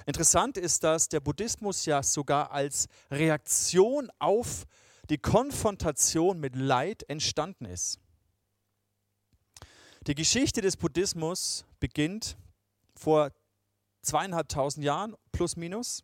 Interessant 0.06 0.58
ist, 0.58 0.84
dass 0.84 1.08
der 1.08 1.22
Buddhismus 1.22 1.86
ja 1.86 2.04
sogar 2.04 2.52
als 2.52 2.88
Reaktion 3.10 4.12
auf 4.20 4.66
die 5.10 5.18
Konfrontation 5.18 6.40
mit 6.40 6.56
Leid 6.56 7.04
entstanden 7.10 7.66
ist. 7.66 8.00
Die 10.06 10.16
Geschichte 10.16 10.62
des 10.62 10.76
Buddhismus 10.76 11.66
beginnt 11.80 12.38
vor 12.96 13.32
zweieinhalbtausend 14.02 14.84
Jahren, 14.86 15.16
plus 15.32 15.56
minus. 15.56 16.04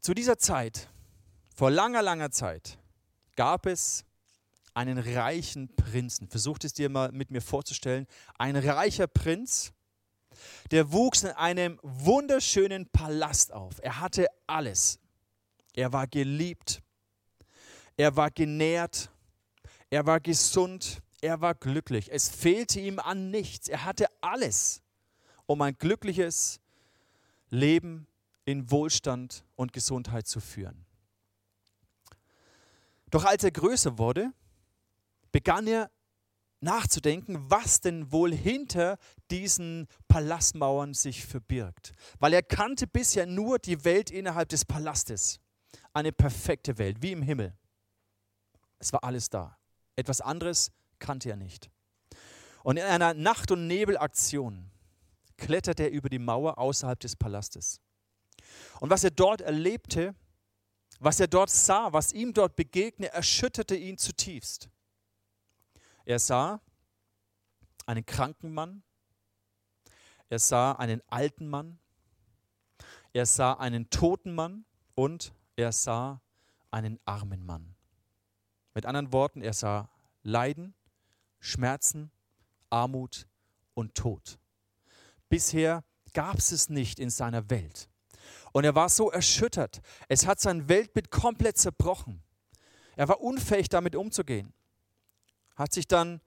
Zu 0.00 0.14
dieser 0.14 0.38
Zeit, 0.38 0.88
vor 1.54 1.70
langer, 1.70 2.02
langer 2.02 2.30
Zeit, 2.30 2.78
gab 3.36 3.66
es 3.66 4.04
einen 4.74 4.98
reichen 4.98 5.74
Prinzen. 5.76 6.28
Versucht 6.28 6.64
es 6.64 6.72
dir 6.72 6.88
mal 6.88 7.12
mit 7.12 7.30
mir 7.30 7.40
vorzustellen. 7.40 8.06
Ein 8.38 8.56
reicher 8.56 9.06
Prinz, 9.06 9.72
der 10.70 10.92
wuchs 10.92 11.22
in 11.22 11.30
einem 11.30 11.78
wunderschönen 11.82 12.88
Palast 12.90 13.52
auf. 13.52 13.78
Er 13.82 14.00
hatte 14.00 14.26
alles. 14.46 14.98
Er 15.74 15.92
war 15.92 16.06
geliebt. 16.06 16.82
Er 17.96 18.16
war 18.16 18.30
genährt. 18.30 19.10
Er 19.90 20.06
war 20.06 20.20
gesund. 20.20 21.00
Er 21.20 21.40
war 21.40 21.54
glücklich. 21.54 22.10
Es 22.12 22.28
fehlte 22.28 22.80
ihm 22.80 22.98
an 22.98 23.30
nichts. 23.30 23.68
Er 23.68 23.84
hatte 23.84 24.06
alles, 24.20 24.82
um 25.46 25.62
ein 25.62 25.78
glückliches 25.78 26.60
Leben 27.48 28.08
in 28.44 28.70
Wohlstand 28.70 29.44
und 29.54 29.72
Gesundheit 29.72 30.26
zu 30.26 30.40
führen. 30.40 30.84
Doch 33.10 33.24
als 33.24 33.44
er 33.44 33.52
größer 33.52 33.96
wurde, 33.96 34.32
begann 35.34 35.66
er 35.66 35.90
nachzudenken, 36.60 37.50
was 37.50 37.80
denn 37.80 38.12
wohl 38.12 38.32
hinter 38.32 38.98
diesen 39.32 39.88
Palastmauern 40.06 40.94
sich 40.94 41.26
verbirgt. 41.26 41.92
Weil 42.20 42.34
er 42.34 42.42
kannte 42.44 42.86
bisher 42.86 43.26
nur 43.26 43.58
die 43.58 43.84
Welt 43.84 44.12
innerhalb 44.12 44.48
des 44.48 44.64
Palastes. 44.64 45.40
Eine 45.92 46.12
perfekte 46.12 46.78
Welt, 46.78 47.02
wie 47.02 47.10
im 47.10 47.22
Himmel. 47.22 47.52
Es 48.78 48.92
war 48.92 49.02
alles 49.02 49.28
da. 49.28 49.58
Etwas 49.96 50.20
anderes 50.20 50.70
kannte 51.00 51.30
er 51.30 51.36
nicht. 51.36 51.68
Und 52.62 52.76
in 52.76 52.84
einer 52.84 53.12
Nacht- 53.12 53.50
und 53.50 53.66
Nebelaktion 53.66 54.70
kletterte 55.36 55.82
er 55.82 55.90
über 55.90 56.08
die 56.08 56.20
Mauer 56.20 56.58
außerhalb 56.58 57.00
des 57.00 57.16
Palastes. 57.16 57.80
Und 58.78 58.88
was 58.88 59.02
er 59.02 59.10
dort 59.10 59.40
erlebte, 59.40 60.14
was 61.00 61.18
er 61.18 61.26
dort 61.26 61.50
sah, 61.50 61.92
was 61.92 62.12
ihm 62.12 62.32
dort 62.32 62.54
begegnete, 62.54 63.12
erschütterte 63.12 63.74
ihn 63.74 63.98
zutiefst. 63.98 64.68
Er 66.04 66.18
sah 66.18 66.60
einen 67.86 68.04
kranken 68.04 68.52
Mann, 68.52 68.82
er 70.28 70.38
sah 70.38 70.72
einen 70.72 71.02
alten 71.06 71.48
Mann, 71.48 71.78
er 73.12 73.26
sah 73.26 73.54
einen 73.54 73.88
toten 73.90 74.34
Mann 74.34 74.64
und 74.94 75.34
er 75.56 75.72
sah 75.72 76.20
einen 76.70 76.98
armen 77.04 77.44
Mann. 77.46 77.74
Mit 78.74 78.86
anderen 78.86 79.12
Worten, 79.12 79.40
er 79.40 79.52
sah 79.52 79.88
Leiden, 80.22 80.74
Schmerzen, 81.40 82.10
Armut 82.70 83.26
und 83.74 83.94
Tod. 83.94 84.38
Bisher 85.28 85.84
gab 86.12 86.36
es 86.36 86.52
es 86.52 86.68
nicht 86.68 86.98
in 86.98 87.10
seiner 87.10 87.48
Welt. 87.50 87.88
Und 88.52 88.64
er 88.64 88.74
war 88.74 88.88
so 88.88 89.10
erschüttert. 89.10 89.80
Es 90.08 90.26
hat 90.26 90.40
sein 90.40 90.68
Weltbild 90.68 91.10
komplett 91.10 91.58
zerbrochen. 91.58 92.22
Er 92.96 93.08
war 93.08 93.20
unfähig, 93.20 93.68
damit 93.68 93.96
umzugehen 93.96 94.52
hat 95.54 95.72
sich 95.72 95.86
dann 95.86 96.20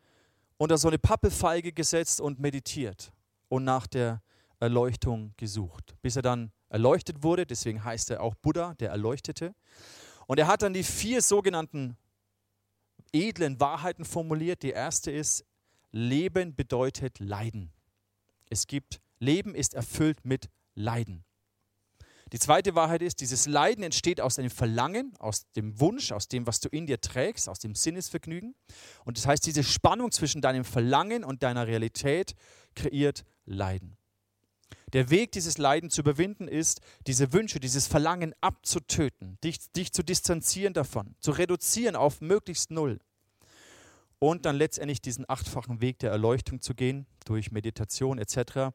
unter 0.58 0.78
so 0.78 0.88
eine 0.88 0.98
Pappelfeige 0.98 1.72
gesetzt 1.72 2.20
und 2.20 2.40
meditiert 2.40 3.12
und 3.50 3.64
nach 3.64 3.88
der 3.88 4.22
Erleuchtung 4.60 5.34
gesucht, 5.38 5.96
bis 6.02 6.16
er 6.16 6.22
dann 6.22 6.52
erleuchtet 6.70 7.24
wurde. 7.24 7.46
Deswegen 7.46 7.84
heißt 7.84 8.12
er 8.12 8.22
auch 8.22 8.36
Buddha, 8.36 8.74
der 8.76 8.90
Erleuchtete. 8.90 9.54
Und 10.26 10.40
er 10.40 10.48
hat 10.48 10.62
dann 10.62 10.74
die 10.74 10.84
vier 10.84 11.22
sogenannten 11.22 11.98
edlen 13.14 13.60
Wahrheiten 13.60 14.04
formuliert. 14.04 14.64
Die 14.64 14.72
erste 14.72 15.12
ist, 15.12 15.46
Leben 15.92 16.56
bedeutet 16.56 17.20
Leiden. 17.20 17.72
Es 18.50 18.68
gibt, 18.68 19.00
Leben 19.20 19.56
ist 19.56 19.74
erfüllt 19.74 20.26
mit 20.26 20.50
Leiden. 20.76 21.24
Die 22.34 22.40
zweite 22.40 22.76
Wahrheit 22.76 23.02
ist, 23.02 23.22
dieses 23.22 23.46
Leiden 23.46 23.84
entsteht 23.84 24.20
aus 24.20 24.38
einem 24.38 24.50
Verlangen, 24.50 25.14
aus 25.20 25.50
dem 25.54 25.80
Wunsch, 25.80 26.12
aus 26.12 26.28
dem, 26.28 26.46
was 26.46 26.60
du 26.60 26.68
in 26.70 26.86
dir 26.86 27.00
trägst, 27.00 27.48
aus 27.48 27.60
dem 27.60 27.74
Sinnesvergnügen. 27.74 28.56
Und 29.06 29.18
das 29.18 29.26
heißt, 29.26 29.46
diese 29.46 29.64
Spannung 29.64 30.12
zwischen 30.12 30.42
deinem 30.42 30.66
Verlangen 30.66 31.24
und 31.24 31.44
deiner 31.44 31.68
Realität 31.68 32.36
kreiert 32.76 33.24
Leiden. 33.46 33.98
Der 34.94 35.10
Weg, 35.10 35.32
dieses 35.32 35.58
Leiden 35.58 35.90
zu 35.90 36.02
überwinden, 36.02 36.48
ist, 36.48 36.82
diese 37.08 37.34
Wünsche, 37.34 37.60
dieses 37.60 37.88
Verlangen 37.88 38.34
abzutöten, 38.42 39.38
dich, 39.44 39.72
dich 39.72 39.92
zu 39.92 40.04
distanzieren 40.04 40.74
davon, 40.74 41.16
zu 41.20 41.32
reduzieren 41.32 41.96
auf 41.96 42.22
möglichst 42.22 42.72
null. 42.72 43.00
Und 44.20 44.46
dann 44.46 44.56
letztendlich 44.56 45.02
diesen 45.02 45.30
achtfachen 45.30 45.82
Weg 45.82 46.00
der 46.00 46.12
Erleuchtung 46.12 46.62
zu 46.62 46.74
gehen, 46.74 47.06
durch 47.26 47.52
Meditation 47.52 48.18
etc. 48.18 48.74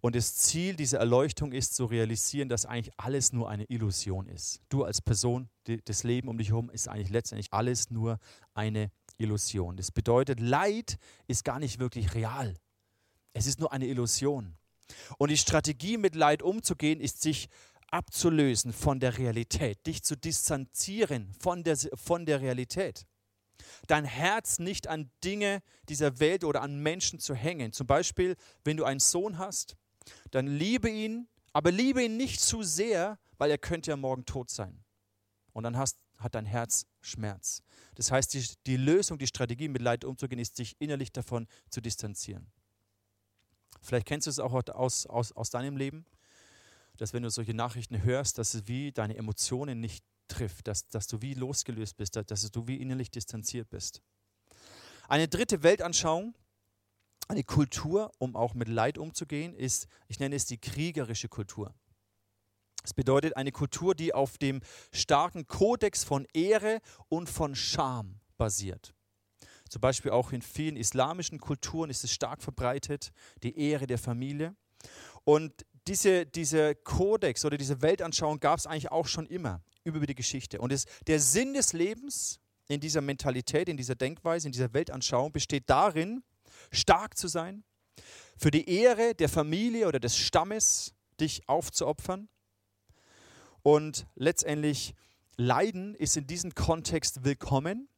Und 0.00 0.16
das 0.16 0.34
Ziel 0.34 0.76
dieser 0.76 0.98
Erleuchtung 0.98 1.52
ist 1.52 1.74
zu 1.74 1.84
realisieren, 1.84 2.48
dass 2.48 2.64
eigentlich 2.64 2.94
alles 2.96 3.32
nur 3.32 3.50
eine 3.50 3.64
Illusion 3.64 4.26
ist. 4.26 4.62
Du 4.70 4.84
als 4.84 5.02
Person, 5.02 5.50
das 5.84 6.04
Leben 6.04 6.28
um 6.28 6.38
dich 6.38 6.48
herum 6.48 6.70
ist 6.70 6.88
eigentlich 6.88 7.10
letztendlich 7.10 7.52
alles 7.52 7.90
nur 7.90 8.18
eine 8.54 8.90
Illusion. 9.18 9.76
Das 9.76 9.90
bedeutet, 9.90 10.40
Leid 10.40 10.96
ist 11.26 11.44
gar 11.44 11.58
nicht 11.58 11.78
wirklich 11.78 12.14
real. 12.14 12.54
Es 13.34 13.46
ist 13.46 13.60
nur 13.60 13.72
eine 13.72 13.86
Illusion. 13.86 14.56
Und 15.18 15.30
die 15.30 15.36
Strategie, 15.36 15.98
mit 15.98 16.14
Leid 16.14 16.42
umzugehen, 16.42 17.00
ist, 17.00 17.20
sich 17.20 17.48
abzulösen 17.90 18.72
von 18.72 19.00
der 19.00 19.18
Realität, 19.18 19.84
dich 19.86 20.02
zu 20.02 20.16
distanzieren 20.16 21.32
von 21.38 21.62
der, 21.62 21.76
von 21.94 22.24
der 22.24 22.40
Realität. 22.40 23.06
Dein 23.86 24.04
Herz 24.04 24.58
nicht 24.58 24.88
an 24.88 25.10
Dinge 25.22 25.60
dieser 25.88 26.18
Welt 26.20 26.44
oder 26.44 26.62
an 26.62 26.82
Menschen 26.82 27.18
zu 27.18 27.34
hängen. 27.34 27.72
Zum 27.72 27.86
Beispiel, 27.86 28.36
wenn 28.64 28.76
du 28.76 28.84
einen 28.84 29.00
Sohn 29.00 29.38
hast 29.38 29.76
dann 30.30 30.46
liebe 30.46 30.88
ihn, 30.88 31.28
aber 31.52 31.70
liebe 31.70 32.04
ihn 32.04 32.16
nicht 32.16 32.40
zu 32.40 32.62
sehr, 32.62 33.18
weil 33.38 33.50
er 33.50 33.58
könnte 33.58 33.90
ja 33.90 33.96
morgen 33.96 34.24
tot 34.24 34.50
sein. 34.50 34.84
Und 35.52 35.64
dann 35.64 35.76
hast, 35.76 35.98
hat 36.18 36.34
dein 36.34 36.46
Herz 36.46 36.86
Schmerz. 37.00 37.62
Das 37.94 38.10
heißt, 38.10 38.34
die, 38.34 38.46
die 38.66 38.76
Lösung, 38.76 39.18
die 39.18 39.26
Strategie, 39.26 39.68
mit 39.68 39.82
Leid 39.82 40.04
umzugehen, 40.04 40.38
ist, 40.38 40.56
sich 40.56 40.76
innerlich 40.78 41.12
davon 41.12 41.46
zu 41.70 41.80
distanzieren. 41.80 42.46
Vielleicht 43.82 44.06
kennst 44.06 44.26
du 44.26 44.30
es 44.30 44.38
auch 44.38 44.52
aus, 44.52 45.06
aus, 45.06 45.32
aus 45.32 45.50
deinem 45.50 45.76
Leben, 45.76 46.04
dass 46.98 47.12
wenn 47.12 47.22
du 47.22 47.30
solche 47.30 47.54
Nachrichten 47.54 48.02
hörst, 48.02 48.38
dass 48.38 48.54
es 48.54 48.68
wie 48.68 48.92
deine 48.92 49.16
Emotionen 49.16 49.80
nicht 49.80 50.04
trifft, 50.28 50.68
dass, 50.68 50.86
dass 50.88 51.06
du 51.06 51.22
wie 51.22 51.34
losgelöst 51.34 51.96
bist, 51.96 52.16
dass 52.16 52.50
du 52.50 52.66
wie 52.68 52.76
innerlich 52.76 53.10
distanziert 53.10 53.70
bist. 53.70 54.02
Eine 55.08 55.26
dritte 55.26 55.62
Weltanschauung 55.62 56.34
eine 57.28 57.44
Kultur, 57.44 58.10
um 58.18 58.36
auch 58.36 58.54
mit 58.54 58.68
Leid 58.68 58.98
umzugehen, 58.98 59.54
ist, 59.54 59.86
ich 60.08 60.18
nenne 60.18 60.36
es 60.36 60.46
die 60.46 60.58
kriegerische 60.58 61.28
Kultur. 61.28 61.74
Es 62.82 62.94
bedeutet 62.94 63.36
eine 63.36 63.52
Kultur, 63.52 63.94
die 63.94 64.14
auf 64.14 64.38
dem 64.38 64.60
starken 64.92 65.46
Kodex 65.46 66.02
von 66.02 66.26
Ehre 66.32 66.80
und 67.08 67.28
von 67.28 67.54
Scham 67.54 68.20
basiert. 68.36 68.94
Zum 69.68 69.80
Beispiel 69.80 70.10
auch 70.10 70.32
in 70.32 70.42
vielen 70.42 70.76
islamischen 70.76 71.38
Kulturen 71.38 71.90
ist 71.90 72.02
es 72.02 72.12
stark 72.12 72.42
verbreitet, 72.42 73.12
die 73.42 73.56
Ehre 73.56 73.86
der 73.86 73.98
Familie. 73.98 74.56
Und 75.24 75.64
diese, 75.86 76.26
diese 76.26 76.74
Kodex 76.74 77.44
oder 77.44 77.56
diese 77.56 77.82
Weltanschauung 77.82 78.40
gab 78.40 78.58
es 78.58 78.66
eigentlich 78.66 78.90
auch 78.90 79.06
schon 79.06 79.26
immer 79.26 79.62
über 79.84 80.04
die 80.06 80.14
Geschichte. 80.14 80.60
Und 80.60 80.72
es, 80.72 80.86
der 81.06 81.20
Sinn 81.20 81.54
des 81.54 81.72
Lebens 81.72 82.40
in 82.68 82.80
dieser 82.80 83.00
Mentalität, 83.00 83.68
in 83.68 83.76
dieser 83.76 83.94
Denkweise, 83.94 84.48
in 84.48 84.52
dieser 84.52 84.72
Weltanschauung 84.72 85.32
besteht 85.32 85.68
darin, 85.68 86.22
stark 86.70 87.16
zu 87.16 87.28
sein, 87.28 87.64
für 88.36 88.50
die 88.50 88.68
Ehre 88.68 89.14
der 89.14 89.28
Familie 89.28 89.86
oder 89.86 90.00
des 90.00 90.16
Stammes 90.16 90.94
dich 91.20 91.48
aufzuopfern. 91.48 92.28
Und 93.62 94.06
letztendlich 94.14 94.94
Leiden 95.36 95.94
ist 95.94 96.16
in 96.16 96.26
diesem 96.26 96.54
Kontext 96.54 97.24
willkommen, 97.24 97.88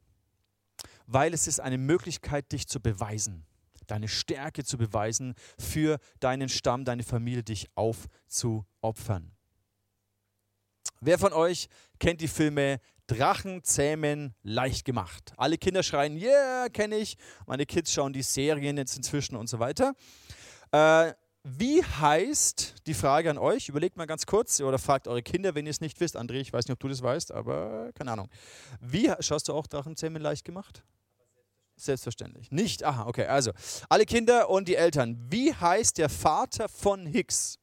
weil 1.07 1.35
es 1.35 1.47
ist 1.47 1.61
eine 1.61 1.79
Möglichkeit, 1.79 2.51
dich 2.53 2.67
zu 2.67 2.81
beweisen, 2.81 3.47
deine 3.87 4.09
Stärke 4.09 4.65
zu 4.65 4.79
beweisen, 4.79 5.35
für 5.59 5.99
deinen 6.21 6.49
Stamm, 6.49 6.85
deine 6.85 7.03
Familie 7.03 7.43
dich 7.43 7.69
aufzuopfern. 7.75 9.33
Wer 11.05 11.19
von 11.19 11.33
euch 11.33 11.69
kennt 11.99 12.21
die 12.21 12.29
Filme 12.29 12.79
Drachen 13.09 13.65
zähmen 13.65 14.37
leicht 14.45 14.85
gemacht? 14.85 15.33
Alle 15.37 15.59
Kinder 15.59 15.83
schreien, 15.83 16.17
yeah, 16.17 16.69
kenne 16.69 16.97
ich. 16.97 17.17
Meine 17.45 17.67
Kids 17.67 17.93
schauen 17.93 18.13
die 18.13 18.23
Serien 18.23 18.77
jetzt 18.77 18.97
inzwischen 18.97 19.35
und 19.35 19.49
so 19.49 19.59
weiter. 19.59 19.95
Äh, 20.71 21.13
wie 21.43 21.83
heißt, 21.83 22.87
die 22.87 22.95
Frage 22.95 23.31
an 23.31 23.39
euch, 23.39 23.69
überlegt 23.69 23.97
mal 23.97 24.07
ganz 24.07 24.27
kurz 24.27 24.61
oder 24.61 24.79
fragt 24.79 25.09
eure 25.09 25.25
Kinder, 25.25 25.57
wenn 25.57 25.67
ihr 25.67 25.71
es 25.71 25.81
nicht 25.81 25.99
wisst. 25.99 26.17
André, 26.17 26.35
ich 26.35 26.53
weiß 26.53 26.67
nicht, 26.67 26.75
ob 26.75 26.79
du 26.79 26.87
das 26.87 27.03
weißt, 27.03 27.33
aber 27.33 27.91
keine 27.97 28.13
Ahnung. 28.13 28.29
Wie, 28.81 29.13
schaust 29.19 29.49
du 29.49 29.55
auch 29.55 29.67
Drachenzähmen 29.67 30.23
leicht 30.23 30.45
gemacht? 30.45 30.85
Selbstverständlich. 31.75 32.53
Nicht? 32.53 32.85
Aha, 32.85 33.09
okay. 33.09 33.27
Also, 33.27 33.51
alle 33.89 34.07
Kinder 34.07 34.49
und 34.49 34.69
die 34.69 34.77
Eltern. 34.77 35.19
Wie 35.31 35.53
heißt 35.53 35.99
der 35.99 36.09
Vater 36.09 36.69
von 36.69 37.07
Hicks? 37.07 37.59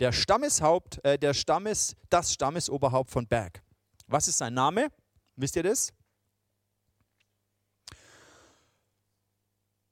Der 0.00 0.12
Stammeshaupt, 0.12 1.04
äh, 1.04 1.18
der 1.18 1.34
Stammes, 1.34 1.94
das 2.10 2.32
Stammesoberhaupt 2.32 3.10
von 3.10 3.26
Berg. 3.26 3.62
Was 4.06 4.28
ist 4.28 4.38
sein 4.38 4.54
Name? 4.54 4.88
Wisst 5.36 5.56
ihr 5.56 5.62
das? 5.62 5.92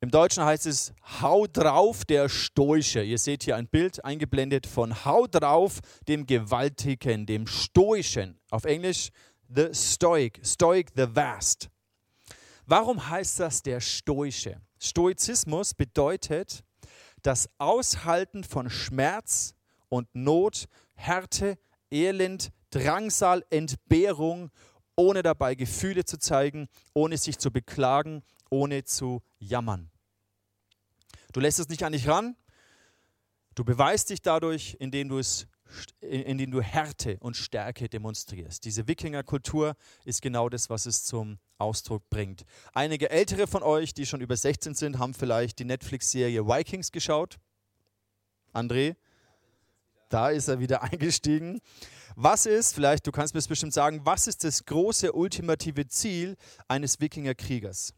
Im 0.03 0.11
Deutschen 0.11 0.43
heißt 0.45 0.65
es 0.65 0.95
Hau 1.21 1.47
drauf 1.47 2.07
der 2.07 2.31
Stoische. 2.31 3.03
Ihr 3.03 3.19
seht 3.19 3.43
hier 3.43 3.57
ein 3.57 3.69
Bild 3.69 4.03
eingeblendet 4.03 4.67
von 4.67 5.05
Hau 5.05 5.27
drauf 5.27 5.81
dem 6.09 6.27
Gewaltigen, 6.27 7.27
dem 7.27 7.47
Stoischen. 7.47 8.41
Auf 8.51 8.65
Englisch 8.65 9.11
The 9.55 9.75
Stoic, 9.75 10.41
Stoic 10.43 10.93
the 10.97 11.15
Vast. 11.15 11.69
Warum 12.65 13.11
heißt 13.11 13.41
das 13.41 13.63
der 13.63 13.81
Stoische? 13.81 14.63
Stoizismus 14.79 15.75
bedeutet 15.75 16.65
das 17.23 17.51
Aushalten 17.59 18.43
von 18.43 18.71
Schmerz 18.71 19.55
und 19.91 20.09
Not, 20.15 20.65
Härte, 20.95 21.59
Elend, 21.91 22.51
Drangsal, 22.71 23.45
Entbehrung, 23.51 24.51
ohne 24.97 25.23
dabei 25.23 25.55
Gefühle 25.55 26.05
zu 26.05 26.19
zeigen, 26.19 26.69
ohne 26.95 27.19
sich 27.19 27.39
zu 27.39 27.51
beklagen, 27.51 28.23
ohne 28.49 28.85
zu 28.85 29.21
jammern. 29.39 29.91
Du 31.33 31.41
lässt 31.41 31.59
es 31.59 31.69
nicht 31.69 31.83
an 31.85 31.93
dich 31.93 32.09
ran, 32.09 32.37
du 33.55 33.65
beweist 33.65 34.09
dich 34.09 34.23
dadurch, 34.23 34.77
indem 34.81 35.11
du 35.11 35.19
es 35.19 35.47
indem 36.01 36.51
du 36.51 36.61
Härte 36.61 37.17
und 37.21 37.37
Stärke 37.37 37.89
demonstrierst. 37.89 38.65
Diese 38.65 38.89
Wikingerkultur 38.89 39.77
ist 40.05 40.23
genau 40.23 40.49
das, 40.49 40.71
was 40.71 40.87
es 40.87 41.05
zum 41.05 41.39
Ausdruck 41.59 42.09
bringt. 42.11 42.45
Einige 42.73 43.11
ältere 43.11 43.47
von 43.47 43.63
euch, 43.63 43.95
die 43.95 44.07
schon 44.07 44.21
über 44.21 44.37
16 44.37 44.75
sind, 44.75 44.99
haben 44.99 45.15
vielleicht 45.15 45.59
die 45.59 45.65
Netflix-Serie 45.65 46.47
Vikings 46.47 46.91
geschaut. 46.91 47.39
André, 48.53 48.97
da 50.11 50.29
ist 50.29 50.49
er 50.49 50.61
wieder 50.61 50.83
eingestiegen. 50.93 51.61
Was 52.17 52.45
ist, 52.45 52.75
vielleicht, 52.75 53.07
du 53.07 53.13
kannst 53.13 53.35
mir 53.35 53.39
es 53.39 53.49
bestimmt 53.49 53.73
sagen, 53.73 54.01
was 54.05 54.27
ist 54.27 54.45
das 54.45 54.65
große 54.67 55.13
ultimative 55.13 55.87
Ziel 55.87 56.37
eines 56.69 57.01
Wikingerkriegers? 57.01 57.95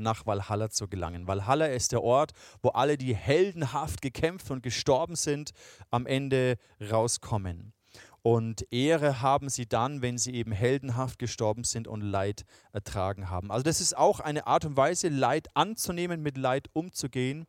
nach 0.00 0.26
Valhalla 0.26 0.70
zu 0.70 0.88
gelangen. 0.88 1.26
Valhalla 1.26 1.66
ist 1.66 1.92
der 1.92 2.02
Ort, 2.02 2.32
wo 2.62 2.70
alle, 2.70 2.96
die 2.96 3.14
heldenhaft 3.14 4.00
gekämpft 4.00 4.50
und 4.50 4.62
gestorben 4.62 5.14
sind, 5.14 5.50
am 5.90 6.06
Ende 6.06 6.56
rauskommen. 6.80 7.74
Und 8.22 8.66
Ehre 8.70 9.22
haben 9.22 9.48
sie 9.48 9.66
dann, 9.66 10.02
wenn 10.02 10.18
sie 10.18 10.34
eben 10.34 10.52
heldenhaft 10.52 11.18
gestorben 11.18 11.64
sind 11.64 11.88
und 11.88 12.02
Leid 12.02 12.44
ertragen 12.72 13.30
haben. 13.30 13.50
Also 13.50 13.62
das 13.62 13.80
ist 13.80 13.96
auch 13.96 14.20
eine 14.20 14.46
Art 14.46 14.64
und 14.64 14.76
Weise, 14.76 15.08
Leid 15.08 15.48
anzunehmen, 15.54 16.22
mit 16.22 16.36
Leid 16.36 16.68
umzugehen, 16.74 17.46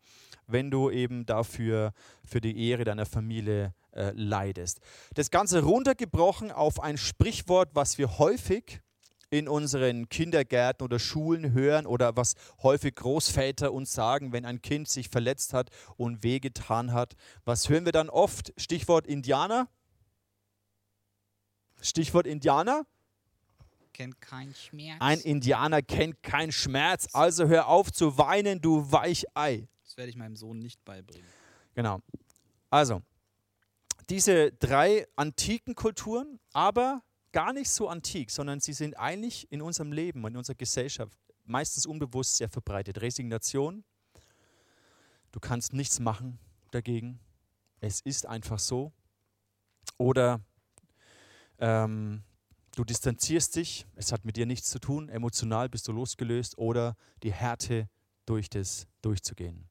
wenn 0.48 0.72
du 0.72 0.90
eben 0.90 1.26
dafür 1.26 1.94
für 2.24 2.40
die 2.40 2.70
Ehre 2.70 2.86
deiner 2.86 3.06
Familie 3.06 3.74
äh, 3.92 4.12
leidest. 4.16 4.80
Das 5.14 5.32
Ganze 5.32 5.64
runtergebrochen 5.64 6.52
auf 6.52 6.82
ein 6.82 6.98
Sprichwort, 6.98 7.70
was 7.74 7.98
wir 7.98 8.18
häufig 8.20 8.82
in 9.30 9.48
unseren 9.48 10.10
Kindergärten 10.10 10.84
oder 10.84 11.00
Schulen 11.00 11.54
hören 11.54 11.86
oder 11.86 12.16
was 12.18 12.36
häufig 12.64 12.96
Großväter 12.96 13.72
uns 13.72 13.94
sagen, 13.94 14.34
wenn 14.34 14.46
ein 14.46 14.62
Kind 14.62 14.90
sich 14.90 15.08
verletzt 15.10 15.54
hat 15.54 15.70
und 15.96 16.24
wehgetan 16.24 16.94
hat. 16.94 17.16
Was 17.46 17.70
hören 17.70 17.86
wir 17.86 17.94
dann 17.94 18.10
oft? 18.10 18.54
Stichwort 18.58 19.08
Indianer. 19.08 19.68
Stichwort 21.82 22.28
Indianer. 22.28 22.86
Kennt 23.94 24.22
keinen 24.22 24.54
Schmerz. 24.54 24.98
Ein 25.00 25.20
Indianer 25.20 25.82
kennt 25.82 26.24
keinen 26.24 26.52
Schmerz, 26.52 27.10
also 27.14 27.48
hör 27.48 27.68
auf 27.68 27.92
zu 27.92 28.18
weinen, 28.18 28.62
du 28.62 28.92
Weichei. 28.92 29.68
Das 29.84 29.98
werde 29.98 30.10
ich 30.10 30.16
meinem 30.16 30.36
Sohn 30.36 30.60
nicht 30.60 30.84
beibringen. 30.86 31.28
Genau. 31.74 32.00
Also, 32.70 33.02
diese 34.10 34.52
drei 34.54 35.08
antiken 35.16 35.76
Kulturen, 35.76 36.40
aber 36.54 37.04
gar 37.32 37.54
nicht 37.54 37.70
so 37.70 37.90
antik, 37.90 38.32
sondern 38.32 38.60
sie 38.60 38.74
sind 38.74 38.98
eigentlich 38.98 39.52
in 39.52 39.62
unserem 39.62 39.92
Leben, 39.92 40.26
in 40.26 40.38
unserer 40.38 40.56
Gesellschaft 40.56 41.18
meistens 41.46 41.86
unbewusst 41.86 42.38
sehr 42.38 42.50
verbreitet. 42.50 43.02
Resignation, 43.02 43.84
du 45.32 45.40
kannst 45.40 45.74
nichts 45.74 46.00
machen 46.00 46.40
dagegen, 46.72 47.20
es 47.80 48.02
ist 48.02 48.26
einfach 48.26 48.60
so. 48.60 48.92
Oder 49.98 50.40
ähm, 51.62 52.24
du 52.76 52.84
distanzierst 52.84 53.56
dich, 53.56 53.86
es 53.96 54.12
hat 54.12 54.26
mit 54.26 54.36
dir 54.36 54.46
nichts 54.46 54.70
zu 54.70 54.80
tun, 54.80 55.08
emotional 55.08 55.70
bist 55.70 55.88
du 55.88 55.94
losgelöst 55.94 56.58
oder 56.58 56.98
die 57.24 57.32
Härte 57.32 57.88
durch 58.26 58.50
das 58.50 58.88
durchzugehen. 59.02 59.70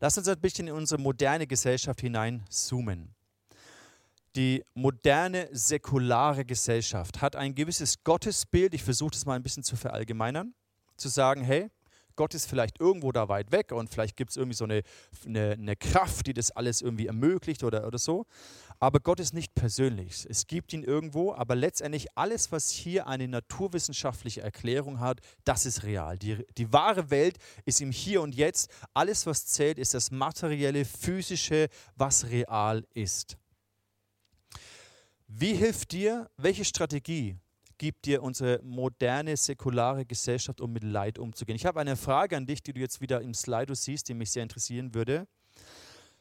Lass 0.00 0.16
uns 0.16 0.28
ein 0.28 0.40
bisschen 0.40 0.68
in 0.68 0.74
unsere 0.74 1.00
moderne 1.00 1.46
Gesellschaft 1.46 2.00
hinein 2.00 2.44
zoomen 2.48 3.14
die 4.36 4.64
moderne 4.74 5.48
säkulare 5.52 6.44
Gesellschaft 6.44 7.20
hat 7.22 7.36
ein 7.36 7.54
gewisses 7.54 8.02
Gottesbild, 8.02 8.74
ich 8.74 8.82
versuche 8.82 9.12
das 9.12 9.26
mal 9.26 9.34
ein 9.34 9.42
bisschen 9.42 9.62
zu 9.62 9.76
verallgemeinern, 9.76 10.54
zu 10.96 11.08
sagen, 11.08 11.42
hey, 11.42 11.70
Gott 12.16 12.34
ist 12.34 12.46
vielleicht 12.46 12.80
irgendwo 12.80 13.12
da 13.12 13.28
weit 13.28 13.52
weg 13.52 13.72
und 13.72 13.90
vielleicht 13.90 14.16
gibt 14.16 14.30
es 14.30 14.36
irgendwie 14.36 14.56
so 14.56 14.64
eine, 14.64 14.82
eine, 15.26 15.52
eine, 15.52 15.76
Kraft, 15.76 16.26
die 16.26 16.34
das 16.34 16.50
alles 16.50 16.80
irgendwie 16.80 17.06
ermöglicht 17.06 17.64
oder, 17.64 17.86
oder 17.86 17.98
so. 17.98 18.26
Aber 18.80 19.00
Gott 19.00 19.20
ist 19.20 19.34
nicht 19.34 19.54
persönlich. 19.54 20.26
Es 20.28 20.46
gibt 20.46 20.72
ihn 20.72 20.82
irgendwo, 20.82 21.32
aber 21.34 21.54
letztendlich 21.54 22.08
alles, 22.16 22.52
was 22.52 22.70
hier 22.70 23.06
eine 23.06 23.28
naturwissenschaftliche 23.28 24.42
Erklärung 24.42 25.00
hat, 25.00 25.20
das 25.44 25.66
ist 25.66 25.84
real. 25.84 26.18
Die, 26.18 26.44
die 26.56 26.72
wahre 26.72 27.10
Welt 27.10 27.38
ist 27.64 27.80
im 27.80 27.92
Hier 27.92 28.22
und 28.22 28.34
Jetzt. 28.34 28.70
Alles, 28.92 29.26
was 29.26 29.46
zählt, 29.46 29.78
ist 29.78 29.94
das 29.94 30.10
materielle, 30.10 30.84
physische, 30.84 31.68
was 31.96 32.26
real 32.26 32.84
ist. 32.94 33.36
Wie 35.26 35.54
hilft 35.54 35.92
dir, 35.92 36.30
welche 36.36 36.64
Strategie 36.64 37.38
gibt 37.78 38.06
dir 38.06 38.22
unsere 38.22 38.60
moderne, 38.62 39.36
säkulare 39.36 40.04
Gesellschaft, 40.04 40.60
um 40.60 40.72
mit 40.72 40.84
Leid 40.84 41.18
umzugehen? 41.18 41.56
Ich 41.56 41.66
habe 41.66 41.80
eine 41.80 41.96
Frage 41.96 42.36
an 42.36 42.46
dich, 42.46 42.62
die 42.62 42.72
du 42.72 42.80
jetzt 42.80 43.00
wieder 43.00 43.20
im 43.20 43.34
Slido 43.34 43.74
siehst, 43.74 44.08
die 44.08 44.14
mich 44.14 44.30
sehr 44.30 44.42
interessieren 44.42 44.94
würde. 44.94 45.26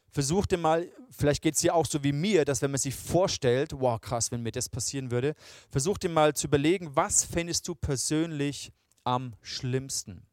Versuch 0.10 0.46
dir 0.46 0.58
mal, 0.58 0.92
vielleicht 1.10 1.42
geht 1.42 1.56
es 1.56 1.62
dir 1.62 1.74
auch 1.74 1.88
so 1.88 2.04
wie 2.04 2.12
mir, 2.12 2.46
dass 2.46 2.62
wenn 2.62 2.70
man 2.70 2.80
sich 2.80 2.94
vorstellt, 2.94 3.72
wow, 3.74 4.00
krass, 4.00 4.32
wenn 4.32 4.44
mir 4.44 4.52
das 4.52 4.70
passieren 4.70 5.10
würde, 5.10 5.34
versuch 5.72 5.98
dir 5.98 6.10
mal 6.10 6.36
zu 6.36 6.46
überlegen, 6.46 6.96
was 6.96 7.24
fändest 7.24 7.68
du 7.68 7.74
persönlich 7.74 8.72
am 9.04 9.34
schlimmsten? 9.42 10.28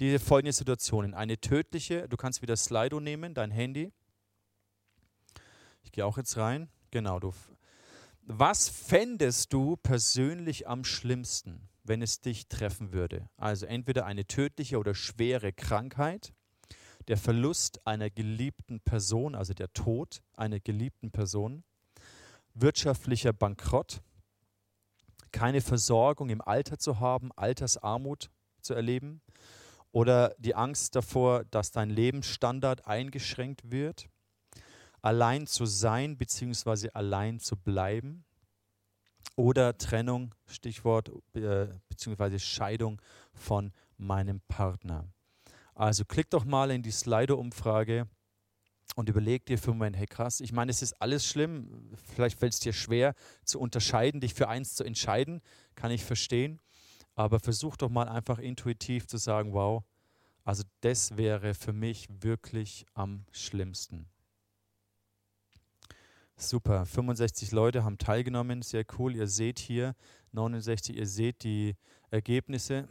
Diese 0.00 0.18
folgende 0.18 0.52
Situationen. 0.52 1.14
Eine 1.14 1.40
tödliche, 1.40 2.08
du 2.08 2.16
kannst 2.16 2.42
wieder 2.42 2.56
Slido 2.56 2.98
nehmen, 2.98 3.32
dein 3.32 3.52
Handy. 3.52 3.92
Ich 5.84 5.92
gehe 5.92 6.04
auch 6.04 6.18
jetzt 6.18 6.36
rein. 6.36 6.68
Genau, 6.90 7.20
du 7.20 7.32
was 8.26 8.68
fändest 8.68 9.52
du 9.52 9.76
persönlich 9.76 10.66
am 10.66 10.84
schlimmsten, 10.84 11.68
wenn 11.84 12.02
es 12.02 12.20
dich 12.20 12.48
treffen 12.48 12.92
würde? 12.92 13.28
Also 13.36 13.66
entweder 13.66 14.04
eine 14.04 14.26
tödliche 14.26 14.78
oder 14.78 14.94
schwere 14.94 15.52
Krankheit, 15.52 16.32
der 17.06 17.16
Verlust 17.16 17.86
einer 17.86 18.10
geliebten 18.10 18.80
Person, 18.80 19.36
also 19.36 19.54
der 19.54 19.72
Tod 19.72 20.22
einer 20.36 20.58
geliebten 20.58 21.12
Person, 21.12 21.62
wirtschaftlicher 22.54 23.32
Bankrott, 23.32 24.02
keine 25.30 25.60
Versorgung 25.60 26.28
im 26.28 26.40
Alter 26.40 26.78
zu 26.78 26.98
haben, 26.98 27.30
Altersarmut 27.36 28.30
zu 28.60 28.74
erleben 28.74 29.20
oder 29.92 30.34
die 30.38 30.56
Angst 30.56 30.96
davor, 30.96 31.44
dass 31.44 31.70
dein 31.70 31.90
Lebensstandard 31.90 32.88
eingeschränkt 32.88 33.70
wird 33.70 34.08
allein 35.06 35.46
zu 35.46 35.66
sein 35.66 36.18
bzw. 36.18 36.90
allein 36.92 37.38
zu 37.38 37.56
bleiben 37.56 38.24
oder 39.36 39.78
Trennung, 39.78 40.34
Stichwort, 40.46 41.12
äh, 41.34 41.68
beziehungsweise 41.88 42.40
Scheidung 42.40 43.00
von 43.32 43.70
meinem 43.98 44.40
Partner. 44.48 45.06
Also 45.76 46.04
klick 46.04 46.28
doch 46.30 46.44
mal 46.44 46.72
in 46.72 46.82
die 46.82 46.90
Slido-Umfrage 46.90 48.08
und 48.96 49.08
überleg 49.08 49.46
dir 49.46 49.58
für 49.58 49.70
einen 49.70 49.78
Moment, 49.78 49.96
hey 49.96 50.06
krass, 50.06 50.40
ich 50.40 50.50
meine, 50.50 50.72
es 50.72 50.82
ist 50.82 51.00
alles 51.00 51.24
schlimm, 51.24 51.92
vielleicht 52.12 52.36
fällt 52.36 52.54
es 52.54 52.58
dir 52.58 52.72
schwer 52.72 53.14
zu 53.44 53.60
unterscheiden, 53.60 54.20
dich 54.20 54.34
für 54.34 54.48
eins 54.48 54.74
zu 54.74 54.82
entscheiden, 54.82 55.40
kann 55.76 55.92
ich 55.92 56.04
verstehen, 56.04 56.60
aber 57.14 57.38
versuch 57.38 57.76
doch 57.76 57.90
mal 57.90 58.08
einfach 58.08 58.40
intuitiv 58.40 59.06
zu 59.06 59.18
sagen, 59.18 59.52
wow, 59.52 59.84
also 60.42 60.64
das 60.80 61.16
wäre 61.16 61.54
für 61.54 61.72
mich 61.72 62.08
wirklich 62.10 62.86
am 62.94 63.24
schlimmsten. 63.30 64.08
Super, 66.38 66.84
65 66.84 67.50
Leute 67.52 67.82
haben 67.82 67.96
teilgenommen, 67.96 68.60
sehr 68.60 68.84
cool. 68.98 69.16
Ihr 69.16 69.26
seht 69.26 69.58
hier 69.58 69.96
69, 70.32 70.96
ihr 70.96 71.06
seht 71.06 71.42
die 71.44 71.76
Ergebnisse. 72.10 72.88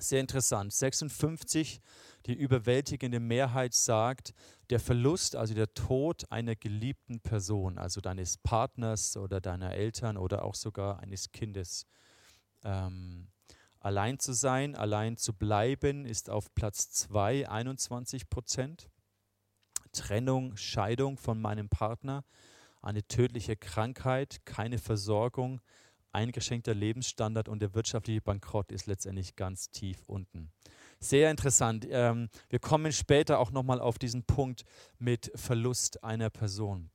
Sehr 0.00 0.20
interessant. 0.20 0.72
56, 0.72 1.80
die 2.26 2.34
überwältigende 2.34 3.18
Mehrheit 3.18 3.74
sagt, 3.74 4.32
der 4.70 4.78
Verlust, 4.78 5.34
also 5.34 5.54
der 5.54 5.74
Tod 5.74 6.30
einer 6.30 6.54
geliebten 6.54 7.20
Person, 7.20 7.78
also 7.78 8.00
deines 8.00 8.36
Partners 8.36 9.16
oder 9.16 9.40
deiner 9.40 9.72
Eltern 9.72 10.16
oder 10.16 10.44
auch 10.44 10.54
sogar 10.54 11.00
eines 11.00 11.32
Kindes. 11.32 11.84
Ähm, 12.62 13.26
allein 13.80 14.20
zu 14.20 14.34
sein, 14.34 14.76
allein 14.76 15.16
zu 15.16 15.32
bleiben, 15.32 16.04
ist 16.04 16.30
auf 16.30 16.54
Platz 16.54 16.90
2, 16.90 17.48
21 17.48 18.28
Prozent. 18.30 18.88
Trennung, 19.92 20.56
Scheidung 20.56 21.16
von 21.16 21.40
meinem 21.40 21.68
Partner, 21.68 22.24
eine 22.82 23.06
tödliche 23.06 23.56
Krankheit, 23.56 24.40
keine 24.44 24.78
Versorgung, 24.78 25.60
eingeschränkter 26.12 26.74
Lebensstandard 26.74 27.48
und 27.48 27.60
der 27.60 27.74
wirtschaftliche 27.74 28.20
Bankrott 28.20 28.72
ist 28.72 28.86
letztendlich 28.86 29.36
ganz 29.36 29.70
tief 29.70 30.08
unten. 30.08 30.50
Sehr 31.00 31.30
interessant. 31.30 31.86
Ähm, 31.90 32.28
wir 32.48 32.58
kommen 32.58 32.92
später 32.92 33.38
auch 33.38 33.50
nochmal 33.50 33.80
auf 33.80 33.98
diesen 33.98 34.24
Punkt 34.24 34.64
mit 34.98 35.30
Verlust 35.34 36.02
einer 36.02 36.30
Person. 36.30 36.90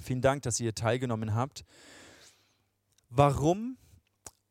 Vielen 0.00 0.22
Dank, 0.22 0.42
dass 0.42 0.60
ihr 0.60 0.74
teilgenommen 0.74 1.34
habt. 1.34 1.64
Warum 3.10 3.76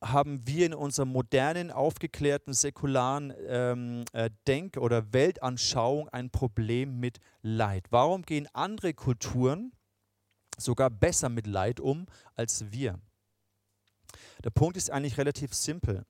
haben 0.01 0.47
wir 0.47 0.65
in 0.65 0.73
unserer 0.73 1.05
modernen, 1.05 1.71
aufgeklärten, 1.71 2.53
säkularen 2.53 3.33
ähm, 3.47 4.03
äh, 4.13 4.31
Denk- 4.47 4.77
oder 4.77 5.13
Weltanschauung 5.13 6.09
ein 6.09 6.31
Problem 6.31 6.99
mit 6.99 7.19
Leid? 7.41 7.85
Warum 7.91 8.23
gehen 8.23 8.47
andere 8.53 8.93
Kulturen 8.93 9.73
sogar 10.57 10.89
besser 10.89 11.29
mit 11.29 11.45
Leid 11.45 11.79
um 11.79 12.07
als 12.35 12.71
wir? 12.71 12.99
Der 14.43 14.49
Punkt 14.49 14.75
ist 14.75 14.89
eigentlich 14.89 15.17
relativ 15.17 15.53
simpel. 15.53 16.03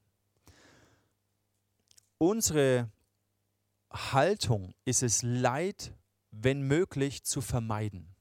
Unsere 2.18 2.90
Haltung 3.92 4.74
ist 4.86 5.04
es, 5.04 5.22
Leid, 5.22 5.94
wenn 6.32 6.62
möglich, 6.62 7.24
zu 7.24 7.42
vermeiden. 7.42 8.16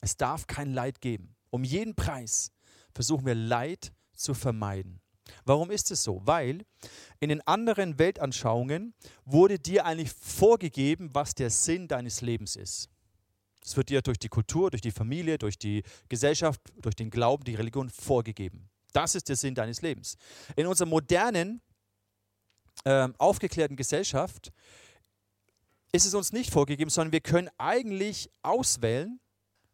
Es 0.00 0.16
darf 0.16 0.48
kein 0.48 0.72
Leid 0.72 1.00
geben. 1.00 1.36
Um 1.50 1.62
jeden 1.62 1.94
Preis 1.94 2.50
versuchen 2.92 3.26
wir 3.26 3.36
Leid 3.36 3.92
zu 4.22 4.34
vermeiden. 4.34 5.00
Warum 5.44 5.70
ist 5.70 5.90
es 5.90 6.02
so? 6.02 6.20
Weil 6.24 6.64
in 7.20 7.28
den 7.28 7.40
anderen 7.46 7.98
Weltanschauungen 7.98 8.94
wurde 9.24 9.58
dir 9.58 9.86
eigentlich 9.86 10.12
vorgegeben, 10.12 11.10
was 11.12 11.34
der 11.34 11.50
Sinn 11.50 11.88
deines 11.88 12.20
Lebens 12.20 12.56
ist. 12.56 12.88
Es 13.64 13.76
wird 13.76 13.90
dir 13.90 14.02
durch 14.02 14.18
die 14.18 14.28
Kultur, 14.28 14.70
durch 14.70 14.82
die 14.82 14.90
Familie, 14.90 15.38
durch 15.38 15.58
die 15.58 15.84
Gesellschaft, 16.08 16.60
durch 16.76 16.96
den 16.96 17.10
Glauben, 17.10 17.44
die 17.44 17.54
Religion 17.54 17.90
vorgegeben. 17.90 18.68
Das 18.92 19.14
ist 19.14 19.28
der 19.28 19.36
Sinn 19.36 19.54
deines 19.54 19.82
Lebens. 19.82 20.16
In 20.56 20.66
unserer 20.66 20.88
modernen, 20.88 21.60
äh, 22.84 23.08
aufgeklärten 23.18 23.76
Gesellschaft 23.76 24.52
ist 25.92 26.06
es 26.06 26.14
uns 26.14 26.32
nicht 26.32 26.50
vorgegeben, 26.50 26.90
sondern 26.90 27.12
wir 27.12 27.20
können 27.20 27.50
eigentlich 27.58 28.30
auswählen, 28.42 29.20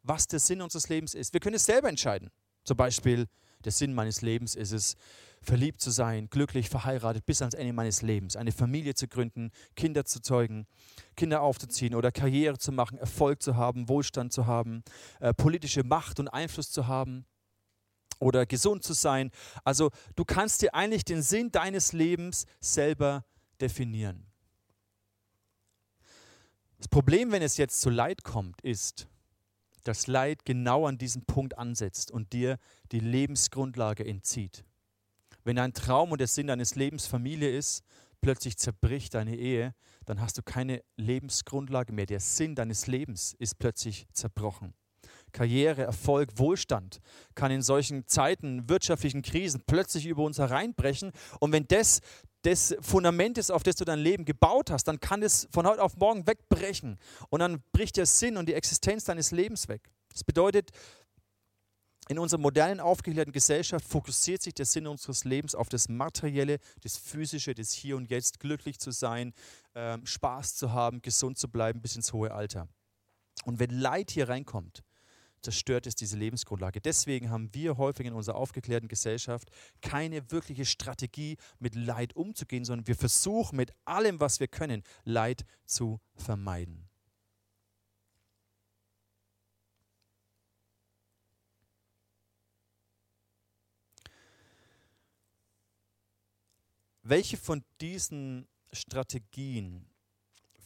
was 0.03 0.27
der 0.27 0.39
Sinn 0.39 0.61
unseres 0.61 0.89
Lebens 0.89 1.15
ist. 1.15 1.33
Wir 1.33 1.39
können 1.39 1.55
es 1.55 1.65
selber 1.65 1.89
entscheiden. 1.89 2.29
Zum 2.63 2.77
Beispiel, 2.77 3.27
der 3.65 3.71
Sinn 3.71 3.93
meines 3.93 4.21
Lebens 4.21 4.55
ist 4.55 4.71
es, 4.71 4.95
verliebt 5.41 5.81
zu 5.81 5.91
sein, 5.91 6.29
glücklich 6.29 6.69
verheiratet 6.69 7.25
bis 7.25 7.41
ans 7.41 7.53
Ende 7.53 7.73
meines 7.73 8.01
Lebens, 8.01 8.35
eine 8.35 8.51
Familie 8.51 8.93
zu 8.93 9.07
gründen, 9.07 9.51
Kinder 9.75 10.05
zu 10.05 10.21
zeugen, 10.21 10.67
Kinder 11.15 11.41
aufzuziehen 11.41 11.95
oder 11.95 12.11
Karriere 12.11 12.57
zu 12.57 12.71
machen, 12.71 12.97
Erfolg 12.97 13.41
zu 13.41 13.55
haben, 13.55 13.87
Wohlstand 13.89 14.33
zu 14.33 14.47
haben, 14.47 14.83
äh, 15.19 15.33
politische 15.33 15.83
Macht 15.83 16.19
und 16.19 16.27
Einfluss 16.27 16.71
zu 16.71 16.87
haben 16.87 17.25
oder 18.19 18.45
gesund 18.45 18.83
zu 18.83 18.93
sein. 18.93 19.31
Also 19.63 19.91
du 20.15 20.25
kannst 20.25 20.61
dir 20.61 20.75
eigentlich 20.75 21.05
den 21.05 21.21
Sinn 21.21 21.51
deines 21.51 21.93
Lebens 21.93 22.45
selber 22.59 23.25
definieren. 23.61 24.25
Das 26.77 26.87
Problem, 26.87 27.31
wenn 27.31 27.41
es 27.41 27.57
jetzt 27.57 27.81
zu 27.81 27.89
Leid 27.89 28.23
kommt, 28.23 28.61
ist, 28.61 29.08
dass 29.87 30.07
Leid 30.07 30.45
genau 30.45 30.85
an 30.85 30.97
diesem 30.97 31.25
Punkt 31.25 31.57
ansetzt 31.57 32.11
und 32.11 32.33
dir 32.33 32.57
die 32.91 32.99
Lebensgrundlage 32.99 34.05
entzieht. 34.05 34.63
Wenn 35.43 35.55
dein 35.55 35.73
Traum 35.73 36.11
und 36.11 36.19
der 36.19 36.27
Sinn 36.27 36.47
deines 36.47 36.75
Lebens 36.75 37.05
Familie 37.07 37.49
ist, 37.55 37.83
plötzlich 38.21 38.57
zerbricht 38.57 39.13
deine 39.13 39.35
Ehe, 39.35 39.73
dann 40.05 40.21
hast 40.21 40.37
du 40.37 40.43
keine 40.43 40.83
Lebensgrundlage 40.97 41.93
mehr. 41.93 42.05
Der 42.05 42.19
Sinn 42.19 42.55
deines 42.55 42.87
Lebens 42.87 43.35
ist 43.37 43.59
plötzlich 43.59 44.07
zerbrochen. 44.13 44.73
Karriere, 45.31 45.83
Erfolg, 45.83 46.37
Wohlstand 46.37 46.99
kann 47.35 47.51
in 47.51 47.61
solchen 47.61 48.07
Zeiten, 48.07 48.67
wirtschaftlichen 48.67 49.21
Krisen 49.21 49.61
plötzlich 49.65 50.07
über 50.07 50.23
uns 50.23 50.39
hereinbrechen. 50.39 51.11
Und 51.39 51.51
wenn 51.51 51.67
das 51.67 52.01
das 52.43 52.75
Fundament 52.81 53.37
ist, 53.37 53.51
auf 53.51 53.63
das 53.63 53.75
du 53.75 53.85
dein 53.85 53.99
Leben 53.99 54.25
gebaut 54.25 54.71
hast, 54.71 54.85
dann 54.85 54.99
kann 54.99 55.23
es 55.23 55.47
von 55.51 55.67
heute 55.67 55.83
auf 55.83 55.97
morgen 55.97 56.25
wegbrechen. 56.25 56.97
Und 57.29 57.39
dann 57.39 57.61
bricht 57.73 57.97
der 57.97 58.05
Sinn 58.05 58.37
und 58.37 58.47
die 58.47 58.53
Existenz 58.53 59.03
deines 59.03 59.31
Lebens 59.31 59.67
weg. 59.67 59.89
Das 60.11 60.23
bedeutet, 60.23 60.71
in 62.07 62.17
unserer 62.17 62.39
modernen, 62.39 62.79
aufgeklärten 62.79 63.31
Gesellschaft 63.31 63.85
fokussiert 63.85 64.41
sich 64.41 64.55
der 64.55 64.65
Sinn 64.65 64.87
unseres 64.87 65.25
Lebens 65.25 65.53
auf 65.53 65.69
das 65.69 65.89
Materielle, 65.89 66.57
das 66.81 66.97
Physische, 66.97 67.53
das 67.53 67.71
Hier 67.71 67.97
und 67.97 68.09
Jetzt, 68.09 68.39
glücklich 68.39 68.79
zu 68.79 68.91
sein, 68.91 69.33
äh, 69.75 69.97
Spaß 70.03 70.55
zu 70.55 70.73
haben, 70.73 71.03
gesund 71.03 71.37
zu 71.37 71.49
bleiben 71.49 71.81
bis 71.81 71.95
ins 71.95 72.11
hohe 72.11 72.31
Alter. 72.31 72.67
Und 73.45 73.59
wenn 73.59 73.69
Leid 73.69 74.09
hier 74.11 74.27
reinkommt, 74.27 74.83
zerstört 75.41 75.87
es 75.87 75.95
diese 75.95 76.17
Lebensgrundlage. 76.17 76.81
Deswegen 76.81 77.29
haben 77.29 77.53
wir 77.53 77.77
häufig 77.77 78.05
in 78.05 78.13
unserer 78.13 78.35
aufgeklärten 78.35 78.87
Gesellschaft 78.87 79.49
keine 79.81 80.31
wirkliche 80.31 80.65
Strategie, 80.65 81.37
mit 81.59 81.75
Leid 81.75 82.15
umzugehen, 82.15 82.65
sondern 82.65 82.87
wir 82.87 82.95
versuchen 82.95 83.55
mit 83.57 83.73
allem, 83.85 84.19
was 84.19 84.39
wir 84.39 84.47
können, 84.47 84.83
Leid 85.03 85.45
zu 85.65 85.99
vermeiden. 86.15 86.89
Welche 97.01 97.37
von 97.37 97.63
diesen 97.81 98.47
Strategien 98.71 99.89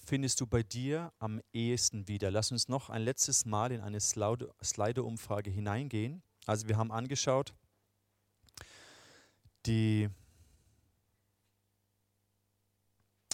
findest 0.06 0.42
du 0.42 0.48
bei 0.48 0.63
dir 0.63 1.12
am 1.20 1.42
ehesten 1.54 2.08
wieder? 2.08 2.32
Lass 2.32 2.52
uns 2.52 2.68
noch 2.68 2.89
ein 2.89 3.02
letztes 3.02 3.46
Mal 3.46 3.72
in 3.72 3.82
eine 3.82 4.00
Slido-Umfrage 4.00 5.50
hineingehen. 5.50 6.22
Also 6.46 6.68
wir 6.68 6.78
haben 6.78 6.92
angeschaut, 6.92 7.54
die 9.66 10.10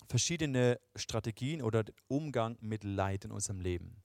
verschiedene 0.08 0.80
Strategien 0.96 1.62
oder 1.62 1.84
Umgang 2.08 2.58
mit 2.62 2.84
Leid 2.84 3.26
in 3.26 3.32
unserem 3.32 3.62
Leben. 3.62 4.04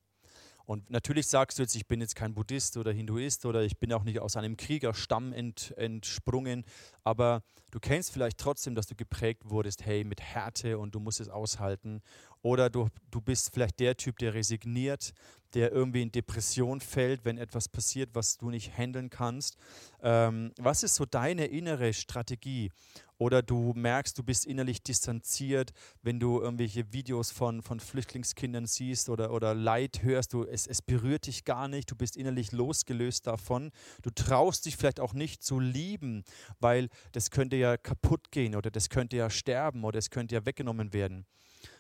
Und 0.67 0.89
natürlich 0.91 1.27
sagst 1.27 1.59
du 1.59 1.63
jetzt, 1.63 1.75
ich 1.75 1.87
bin 1.87 2.01
jetzt 2.01 2.17
kein 2.17 2.35
Buddhist 2.35 2.77
oder 2.77 2.93
Hinduist 2.93 3.45
oder 3.45 3.63
ich 3.63 3.79
bin 3.79 3.93
auch 3.93 4.05
nicht 4.05 4.19
aus 4.21 4.37
einem 4.37 4.57
Kriegerstamm 4.57 5.33
ent, 5.33 5.75
entsprungen, 5.77 6.65
aber 7.03 7.43
du 7.71 7.81
kennst 7.81 8.13
vielleicht 8.13 8.39
trotzdem, 8.39 8.75
dass 8.75 8.87
du 8.87 8.95
geprägt 8.95 9.43
wurdest, 9.45 9.85
hey, 9.85 10.05
mit 10.05 10.23
Härte 10.23 10.79
und 10.79 10.95
du 10.95 11.01
musst 11.01 11.21
es 11.21 11.29
aushalten 11.29 12.01
oder 12.41 12.71
du, 12.71 12.89
du 13.11 13.21
bist 13.21 13.53
vielleicht 13.53 13.81
der 13.81 13.97
Typ, 13.97 14.19
der 14.19 14.35
resigniert, 14.35 15.13
der 15.55 15.73
irgendwie 15.73 16.03
in 16.03 16.13
Depression 16.13 16.81
fällt, 16.81 17.25
wenn 17.25 17.39
etwas 17.39 17.69
passiert, 17.69 18.11
was 18.15 18.39
du 18.39 18.51
nicht 18.51 18.77
handeln 18.77 19.09
kannst. 19.09 19.57
Ähm, 20.03 20.53
was 20.59 20.83
ist 20.83 20.95
so 20.97 21.05
deine 21.05 21.47
innere 21.47 21.93
Strategie? 21.93 22.71
Oder 23.19 23.43
du 23.43 23.73
merkst, 23.75 24.19
du 24.19 24.25
bist 24.25 24.45
innerlich 24.45 24.83
distanziert, 24.83 25.73
wenn 26.03 26.19
du 26.19 26.41
irgendwelche 26.41 26.93
Videos 26.93 27.31
von, 27.31 27.63
von 27.63 27.79
Flüchtlingskindern 27.79 28.67
siehst 28.67 29.09
oder, 29.09 29.33
oder 29.33 29.55
Leid 29.55 30.03
hörst, 30.03 30.33
du, 30.33 30.45
es, 30.45 30.67
es 30.67 30.83
berührt 30.83 31.27
dich 31.27 31.45
gar 31.45 31.69
nicht, 31.69 31.91
du 31.91 31.97
bist 31.97 32.17
innerlich 32.17 32.51
losgelöst 32.53 33.27
davon. 33.27 33.71
Du 34.03 34.11
traust 34.11 34.67
dich 34.67 34.77
vielleicht 34.77 34.99
auch 34.99 35.15
nicht 35.15 35.45
zu 35.45 35.61
lieben, 35.61 36.25
weil 36.59 36.89
das 37.13 37.31
könnte 37.31 37.57
ja 37.57 37.77
kaputt 37.77 38.33
gehen 38.33 38.57
oder 38.57 38.71
das 38.71 38.89
könnte 38.89 39.17
ja 39.17 39.31
sterben 39.31 39.85
oder 39.85 39.99
es 39.99 40.11
könnte 40.11 40.35
ja 40.35 40.45
weggenommen 40.45 40.93
werden. 40.93 41.27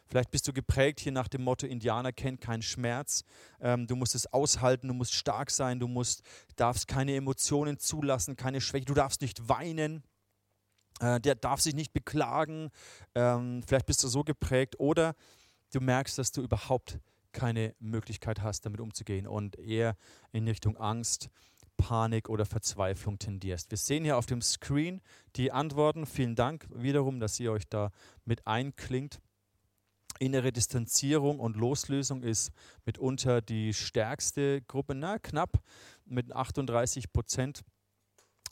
Vielleicht 0.07 0.31
bist 0.31 0.47
du 0.47 0.53
geprägt 0.53 1.01
hier 1.01 1.13
nach 1.13 1.29
dem 1.29 1.43
Motto, 1.43 1.67
Indianer 1.67 2.13
kennt 2.13 2.41
keinen 2.41 2.63
Schmerz. 2.63 3.25
Ähm, 3.61 3.87
du 3.87 3.97
musst 3.97 4.15
es 4.15 4.27
aushalten, 4.33 4.89
du 4.89 4.95
musst 4.95 5.15
stark 5.15 5.51
sein, 5.51 5.81
du 5.81 5.89
musst, 5.89 6.23
darfst 6.57 6.87
keine 6.87 7.15
Emotionen 7.15 7.79
zulassen, 7.79 8.37
keine 8.37 8.61
Schwäche, 8.61 8.85
du 8.85 8.95
darfst 8.95 9.23
nicht 9.23 9.49
weinen. 9.49 10.05
Äh, 11.01 11.21
der 11.21 11.35
darf 11.35 11.61
sich 11.61 11.75
nicht 11.75 11.93
beklagen. 11.93 12.71
Ähm, 13.15 13.63
vielleicht 13.67 13.87
bist 13.87 14.03
du 14.05 14.09
so 14.09 14.25
geprägt 14.25 14.79
oder 14.79 15.15
du 15.73 15.81
merkst, 15.81 16.19
dass 16.19 16.33
du 16.33 16.43
überhaupt 16.43 16.99
keine 17.33 17.75
Möglichkeit 17.81 18.43
hast, 18.43 18.65
damit 18.65 18.81
umzugehen 18.81 19.27
und 19.27 19.59
eher 19.59 19.97
in 20.33 20.47
Richtung 20.47 20.77
Angst, 20.77 21.29
Panik 21.77 22.29
oder 22.29 22.47
Verzweiflung 22.47 23.19
tendierst. 23.19 23.71
Wir 23.71 23.79
sehen 23.79 24.05
hier 24.05 24.17
auf 24.17 24.27
dem 24.27 24.41
Screen 24.41 25.01
die 25.37 25.51
Antworten. 25.51 26.07
Vielen 26.07 26.37
Dank 26.37 26.67
wiederum, 26.73 27.19
dass 27.19 27.39
ihr 27.41 27.51
euch 27.51 27.69
da 27.69 27.91
mit 28.25 28.47
einklingt. 28.47 29.21
Innere 30.21 30.53
Distanzierung 30.53 31.41
und 31.41 31.57
Loslösung 31.57 32.23
ist 32.23 32.53
mitunter 32.87 33.43
die 33.43 33.75
stärkste 33.75 34.63
Gruppe, 34.63 34.95
na, 34.95 35.19
knapp 35.19 35.61
mit 36.05 36.33
38 36.33 37.13
Prozent. 37.13 37.63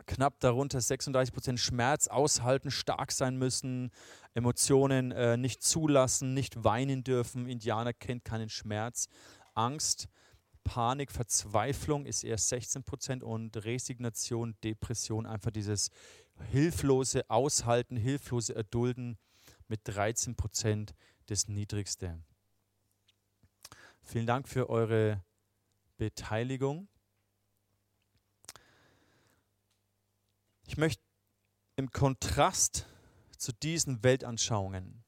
Knapp 0.06 0.40
darunter 0.40 0.80
36 0.80 1.32
Prozent 1.32 1.60
Schmerz 1.60 2.08
aushalten, 2.08 2.70
stark 2.70 3.12
sein 3.12 3.36
müssen, 3.36 3.90
Emotionen 4.34 5.12
äh, 5.12 5.36
nicht 5.36 5.62
zulassen, 5.62 6.34
nicht 6.34 6.64
weinen 6.64 7.04
dürfen. 7.04 7.48
Indianer 7.48 7.92
kennt 7.92 8.24
keinen 8.24 8.48
Schmerz. 8.48 9.08
Angst, 9.54 10.08
Panik, 10.64 11.10
Verzweiflung 11.10 12.06
ist 12.06 12.24
eher 12.24 12.38
16 12.38 12.84
Prozent 12.84 13.22
und 13.22 13.56
Resignation, 13.64 14.56
Depression, 14.62 15.26
einfach 15.26 15.50
dieses 15.50 15.90
hilflose 16.50 17.28
Aushalten, 17.28 17.96
hilflose 17.96 18.54
Erdulden 18.54 19.18
mit 19.68 19.80
13 19.84 20.36
Prozent 20.36 20.94
das 21.26 21.48
Niedrigste. 21.48 22.18
Vielen 24.02 24.26
Dank 24.26 24.48
für 24.48 24.68
eure 24.68 25.22
Beteiligung. 25.96 26.88
Ich 30.66 30.76
möchte 30.76 31.02
im 31.76 31.90
Kontrast 31.90 32.86
zu 33.36 33.52
diesen 33.52 34.02
Weltanschauungen, 34.02 35.02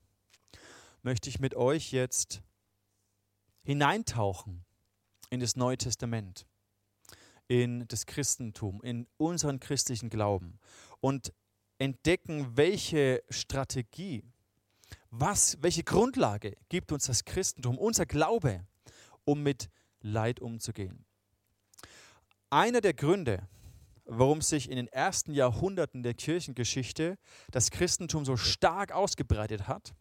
möchte 1.03 1.29
ich 1.29 1.41
mit 1.41 1.55
euch 1.55 1.93
jetzt 1.93 2.43
hineintauchen 3.63 4.65
in 5.31 5.41
das 5.41 5.57
Neue 5.57 5.79
Testament, 5.79 6.47
in 7.49 7.87
das 7.89 8.07
Christentum, 8.07 8.83
in 8.83 9.07
unseren 9.17 9.61
christlichen 9.61 10.11
Glauben 10.11 10.59
und 11.01 11.33
entdecken, 11.79 12.57
welche 12.57 13.23
Strategie 13.31 14.25
was, 15.11 15.57
welche 15.63 15.85
Grundlage 15.85 16.57
gibt 16.69 16.91
uns 16.91 17.07
das 17.07 17.25
Christentum, 17.25 17.79
unser 17.79 18.05
Glaube, 18.07 18.67
um 19.25 19.43
mit 19.43 19.71
Leid 20.01 20.41
umzugehen? 20.41 21.05
Einer 22.51 22.81
der 22.81 22.95
Gründe, 22.95 23.49
warum 24.05 24.43
sich 24.43 24.71
in 24.71 24.77
den 24.77 24.89
ersten 24.89 25.33
Jahrhunderten 25.33 26.03
der 26.03 26.15
Kirchengeschichte 26.15 27.17
das 27.51 27.71
Christentum 27.71 28.25
so 28.25 28.37
stark 28.37 28.93
ausgebreitet 28.93 29.67
hat, 29.69 29.95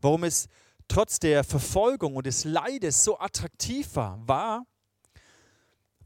warum 0.00 0.24
es 0.24 0.48
trotz 0.88 1.18
der 1.18 1.44
Verfolgung 1.44 2.16
und 2.16 2.26
des 2.26 2.44
Leides 2.44 3.04
so 3.04 3.18
attraktiv 3.18 3.94
war, 3.94 4.26
war, 4.26 4.64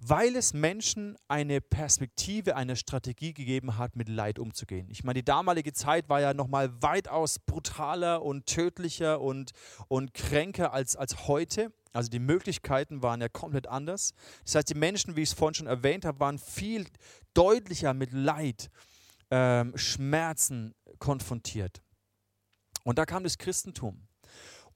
weil 0.07 0.37
es 0.37 0.53
Menschen 0.53 1.17
eine 1.29 1.63
Perspektive, 1.63 2.57
eine 2.57 2.77
Strategie 2.77 3.33
gegeben 3.33 3.79
hat, 3.79 3.97
mit 3.97 4.11
Leid 4.11 4.39
umzugehen. 4.39 4.87
Ich 4.91 5.03
meine, 5.03 5.21
die 5.21 5.25
damalige 5.25 5.73
Zeit 5.73 6.11
war 6.11 6.21
ja 6.21 6.35
nochmal 6.35 6.83
weitaus 6.83 7.39
brutaler 7.39 8.23
und 8.23 8.45
tödlicher 8.45 9.23
und, 9.23 9.53
und 9.89 10.13
kränker 10.13 10.75
als, 10.75 10.95
als 10.95 11.27
heute. 11.27 11.73
Also 11.95 12.11
die 12.11 12.19
Möglichkeiten 12.19 13.03
waren 13.03 13.23
ja 13.23 13.31
komplett 13.31 13.67
anders. 13.67 14.13
Das 14.45 14.57
heißt, 14.57 14.69
die 14.69 14.75
Menschen, 14.75 15.17
wie 15.17 15.23
ich 15.23 15.31
es 15.31 15.35
vorhin 15.35 15.55
schon 15.55 15.67
erwähnt 15.69 16.05
habe, 16.05 16.21
waren 16.21 16.39
viel 16.39 16.87
deutlicher 17.33 17.95
mit 17.95 18.13
Leid, 18.13 18.71
ähm, 19.31 19.73
Schmerzen 19.75 20.75
konfrontiert. 20.99 21.83
Und 22.83 22.99
da 22.99 23.07
kam 23.07 23.25
das 23.25 23.39
Christentum. 23.39 24.07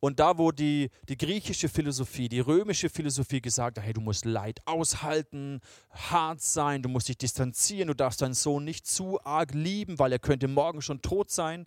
Und 0.01 0.21
da, 0.21 0.39
wo 0.39 0.53
die, 0.53 0.91
die 1.09 1.17
griechische 1.17 1.69
Philosophie, 1.69 2.29
die 2.29 2.41
römische 2.41 2.89
Philosophie 2.89 3.41
gesagt 3.41 3.79
hat, 3.79 3.85
hey, 3.85 3.93
du 3.93 4.01
musst 4.01 4.25
Leid 4.25 4.61
aushalten, 4.65 5.61
hart 5.91 6.41
sein, 6.41 6.83
du 6.83 6.89
musst 6.89 7.09
dich 7.09 7.19
distanzieren, 7.19 7.89
du 7.89 7.95
darfst 7.95 8.23
deinen 8.23 8.35
Sohn 8.35 8.65
nicht 8.65 8.87
zu 8.87 9.21
arg 9.25 9.53
lieben, 9.55 9.99
weil 9.99 10.13
er 10.13 10.21
könnte 10.21 10.47
morgen 10.47 10.83
schon 10.83 11.03
tot 11.03 11.31
sein, 11.31 11.67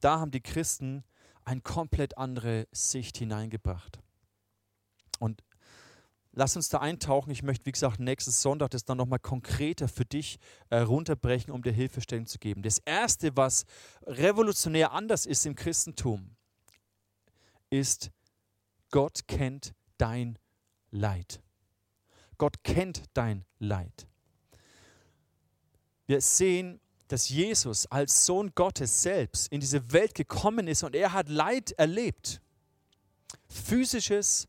da 0.00 0.18
haben 0.18 0.32
die 0.32 0.40
Christen 0.40 1.04
eine 1.44 1.60
komplett 1.60 2.18
andere 2.18 2.66
Sicht 2.72 3.18
hineingebracht. 3.18 4.00
Und 5.20 5.44
lass 6.32 6.56
uns 6.56 6.70
da 6.70 6.78
eintauchen. 6.78 7.30
Ich 7.30 7.42
möchte, 7.42 7.66
wie 7.66 7.72
gesagt, 7.72 8.00
nächstes 8.00 8.42
Sonntag 8.42 8.70
das 8.70 8.84
dann 8.84 8.98
nochmal 8.98 9.18
konkreter 9.20 9.86
für 9.86 10.04
dich 10.04 10.38
äh, 10.70 10.78
runterbrechen, 10.78 11.52
um 11.52 11.62
dir 11.62 11.72
Hilfestellung 11.72 12.26
zu 12.26 12.38
geben. 12.38 12.62
Das 12.62 12.78
Erste, 12.78 13.36
was 13.36 13.64
revolutionär 14.06 14.92
anders 14.92 15.26
ist 15.26 15.46
im 15.46 15.54
Christentum, 15.54 16.36
ist, 17.70 18.10
Gott 18.90 19.26
kennt 19.26 19.72
dein 19.98 20.38
Leid. 20.90 21.40
Gott 22.38 22.62
kennt 22.64 23.04
dein 23.14 23.44
Leid. 23.58 24.06
Wir 26.06 26.20
sehen, 26.20 26.80
dass 27.06 27.28
Jesus 27.28 27.86
als 27.86 28.26
Sohn 28.26 28.52
Gottes 28.54 29.02
selbst 29.02 29.52
in 29.52 29.60
diese 29.60 29.92
Welt 29.92 30.14
gekommen 30.14 30.68
ist 30.68 30.82
und 30.82 30.94
er 30.94 31.12
hat 31.12 31.28
Leid 31.28 31.72
erlebt. 31.72 32.40
Physisches, 33.48 34.48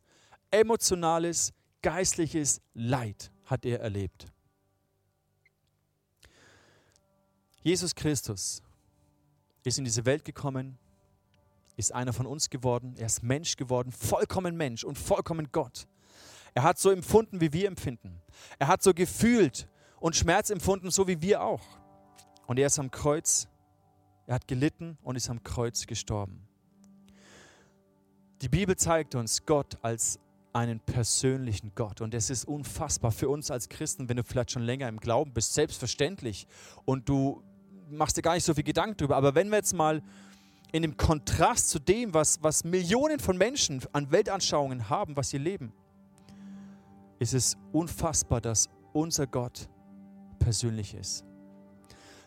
emotionales, 0.50 1.54
geistliches 1.82 2.62
Leid 2.74 3.32
hat 3.46 3.66
er 3.66 3.80
erlebt. 3.80 4.28
Jesus 7.64 7.94
Christus 7.94 8.64
ist 9.64 9.78
in 9.78 9.86
diese 9.86 10.06
Welt 10.06 10.26
gekommen, 10.26 10.80
ist 11.82 11.94
einer 11.94 12.14
von 12.14 12.26
uns 12.26 12.50
geworden. 12.50 12.96
Er 12.98 13.08
ist 13.08 13.24
Mensch 13.24 13.58
geworden, 13.58 13.92
vollkommen 13.92 14.56
Mensch 14.56 14.84
und 14.84 14.98
vollkommen 14.98 15.50
Gott. 15.52 15.88
Er 16.54 16.64
hat 16.64 16.80
so 16.80 16.90
empfunden, 16.90 17.42
wie 17.42 17.52
wir 17.52 17.68
empfinden. 17.68 18.22
Er 18.60 18.68
hat 18.68 18.82
so 18.84 18.94
gefühlt 18.94 19.68
und 20.00 20.16
Schmerz 20.16 20.50
empfunden, 20.50 20.92
so 20.92 21.08
wie 21.08 21.22
wir 21.22 21.44
auch. 21.44 21.64
Und 22.48 22.60
er 22.60 22.68
ist 22.68 22.80
am 22.80 22.92
Kreuz, 22.92 23.48
er 24.28 24.36
hat 24.36 24.48
gelitten 24.48 24.98
und 25.02 25.16
ist 25.16 25.30
am 25.30 25.44
Kreuz 25.44 25.86
gestorben. 25.86 26.48
Die 28.42 28.50
Bibel 28.50 28.76
zeigt 28.76 29.16
uns 29.16 29.46
Gott 29.46 29.78
als 29.82 30.20
einen 30.54 30.80
persönlichen 30.80 31.74
Gott. 31.76 32.02
Und 32.02 32.14
es 32.14 32.30
ist 32.30 32.46
unfassbar 32.46 33.12
für 33.12 33.30
uns 33.30 33.52
als 33.52 33.70
Christen, 33.70 34.10
wenn 34.10 34.18
du 34.18 34.24
vielleicht 34.24 34.52
schon 34.52 34.64
länger 34.64 34.88
im 34.88 35.00
Glauben 35.00 35.34
bist, 35.34 35.54
selbstverständlich. 35.54 36.48
Und 36.86 37.08
du 37.08 37.44
machst 37.90 38.18
dir 38.18 38.22
gar 38.22 38.34
nicht 38.34 38.44
so 38.44 38.54
viel 38.54 38.64
Gedanken 38.64 38.98
darüber. 38.98 39.16
Aber 39.16 39.36
wenn 39.36 39.50
wir 39.50 39.58
jetzt 39.58 39.74
mal 39.74 40.02
in 40.72 40.82
dem 40.84 40.96
Kontrast 40.98 41.70
zu 41.70 41.80
dem, 41.80 42.14
was, 42.14 42.42
was 42.42 42.64
Millionen 42.64 43.20
von 43.20 43.38
Menschen 43.38 43.82
an 43.92 44.12
Weltanschauungen 44.12 44.90
haben, 44.90 45.16
was 45.16 45.30
sie 45.30 45.38
leben, 45.38 45.74
ist 47.20 47.34
es 47.34 47.58
unfassbar, 47.72 48.42
dass 48.42 48.70
unser 48.94 49.28
Gott 49.28 49.70
persönlich 50.40 50.96
ist. 50.96 51.26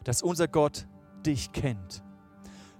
Dass 0.05 0.23
unser 0.23 0.47
Gott 0.47 0.87
dich 1.25 1.53
kennt. 1.53 2.03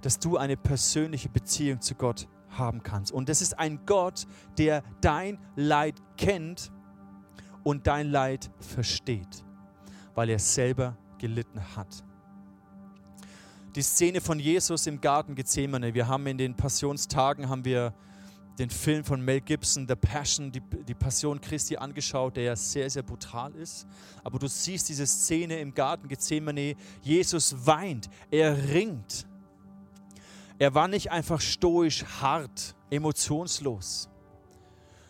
Dass 0.03 0.19
du 0.19 0.37
eine 0.37 0.57
persönliche 0.57 1.31
Beziehung 1.31 1.81
zu 1.81 1.95
Gott 1.95 2.29
haben 2.51 2.83
kannst. 2.83 3.11
Und 3.11 3.29
das 3.29 3.41
ist 3.41 3.59
ein 3.59 3.85
Gott, 3.87 4.27
der 4.59 4.83
dein 5.01 5.39
Leid 5.57 6.01
kennt 6.17 6.71
und 7.65 7.87
dein 7.87 8.11
Leid 8.11 8.51
versteht, 8.61 9.45
weil 10.15 10.29
er 10.29 10.39
selber 10.39 10.97
gelitten 11.19 11.61
hat 11.75 12.05
die 13.75 13.83
Szene 13.83 14.21
von 14.21 14.39
Jesus 14.39 14.87
im 14.87 15.01
Garten 15.01 15.35
Gethsemane. 15.35 15.95
Wir 15.95 16.07
haben 16.07 16.27
in 16.27 16.39
den 16.39 16.55
Passionstagen 16.55 17.49
haben 17.49 17.65
wir 17.65 17.93
den 18.57 18.71
Film 18.71 19.03
von 19.03 19.21
Mel 19.21 19.41
Gibson, 19.41 19.89
The 19.89 19.97
Passion, 19.97 20.53
die, 20.53 20.61
die 20.61 20.95
Passion 20.95 21.41
Christi 21.41 21.77
angeschaut, 21.77 22.37
der 22.37 22.45
ja 22.45 22.57
sehr, 22.57 22.89
sehr 22.89 23.03
brutal 23.03 23.53
ist. 23.57 23.85
Aber 24.23 24.39
du 24.39 24.47
siehst 24.47 24.89
diese 24.89 25.07
Szene 25.09 25.59
im 25.59 25.75
Garten 25.75 26.07
Gethsemane. 26.07 26.77
Jesus 27.03 27.67
weint, 27.67 28.09
er 28.31 28.57
ringt. 28.69 29.27
Er 30.61 30.73
war 30.73 30.87
nicht 30.87 31.11
einfach 31.11 31.41
stoisch, 31.41 32.05
hart, 32.21 32.77
emotionslos, 32.91 34.09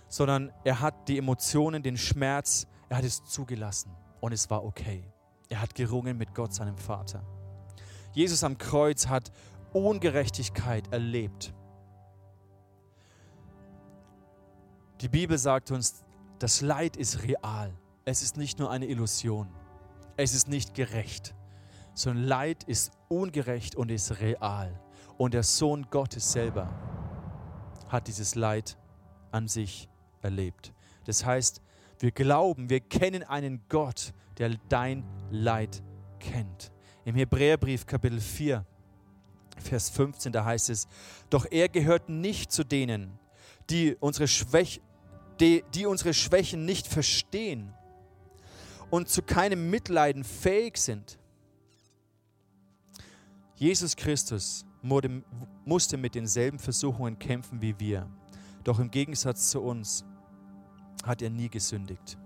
sondern 0.09 0.51
er 0.65 0.81
hat 0.81 1.07
die 1.09 1.19
Emotionen, 1.19 1.83
den 1.83 1.99
Schmerz, 1.99 2.67
er 2.89 2.97
hat 2.97 3.05
es 3.05 3.23
zugelassen 3.27 3.91
und 4.21 4.33
es 4.33 4.49
war 4.49 4.65
okay. 4.65 5.05
Er 5.51 5.61
hat 5.61 5.75
gerungen 5.75 6.17
mit 6.17 6.35
Gott, 6.35 6.55
seinem 6.55 6.79
Vater. 6.79 7.23
Jesus 8.15 8.45
am 8.45 8.57
Kreuz 8.59 9.09
hat 9.09 9.31
Ungerechtigkeit 9.73 10.93
erlebt. 10.93 11.53
Die 15.01 15.09
Bibel 15.09 15.37
sagt 15.37 15.73
uns, 15.73 16.05
das 16.39 16.61
Leid 16.61 16.97
ist 16.97 17.25
real. 17.25 17.73
Es 18.05 18.23
ist 18.23 18.37
nicht 18.37 18.59
nur 18.59 18.71
eine 18.71 18.87
Illusion. 18.87 19.49
Es 20.17 20.33
ist 20.33 20.49
nicht 20.49 20.75
gerecht, 20.75 21.35
sondern 21.93 22.25
Leid 22.25 22.65
ist 22.65 22.93
ungerecht 23.09 23.75
und 23.75 23.91
ist 23.91 24.21
real. 24.21 24.81
Und 25.19 25.35
der 25.35 25.43
Sohn 25.43 25.87
Gottes 25.91 26.31
selber 26.31 26.69
hat 27.89 28.07
dieses 28.07 28.37
Leid 28.37 28.79
an 29.33 29.49
sich 29.49 29.89
erlebt. 30.23 30.73
Das 31.05 31.25
heißt, 31.25 31.61
wir 31.99 32.13
glauben, 32.13 32.71
wir 32.71 32.81
kennen 32.81 33.25
einen 33.25 33.63
Gott, 33.69 34.15
der 34.39 34.51
dein 34.69 35.05
Leid 35.31 35.83
kennt. 36.21 36.74
Im 37.05 37.17
Hebräerbrief 37.17 37.87
Kapitel 37.87 38.19
4, 38.19 38.65
Vers 39.59 39.91
15, 39.91 40.33
da 40.33 40.45
heißt 40.45 40.71
es, 40.71 40.89
doch 41.29 41.47
er 41.51 41.69
gehört 41.69 42.09
nicht 42.09 42.51
zu 42.51 42.65
denen, 42.65 43.19
die 43.69 43.97
unsere, 44.01 44.27
Schwäch, 44.27 44.81
die, 45.39 45.65
die 45.75 45.85
unsere 45.87 46.15
Schwächen 46.15 46.65
nicht 46.65 46.87
verstehen 46.87 47.75
und 48.91 49.09
zu 49.09 49.23
keinem 49.23 49.71
Mitleiden 49.71 50.25
fähig 50.25 50.79
sind. 50.79 51.19
Jesus 53.57 53.97
Christus 53.97 54.65
musste 55.65 55.97
mit 55.97 56.15
denselben 56.15 56.59
Versuchungen 56.59 57.19
kämpfen 57.19 57.61
wie 57.61 57.79
wir. 57.79 58.09
Doch 58.65 58.79
im 58.79 58.91
Gegensatz 58.91 59.51
zu 59.51 59.61
uns 59.61 60.05
hat 61.05 61.21
er 61.21 61.31
nie 61.31 61.51
gesündigt. 61.51 62.17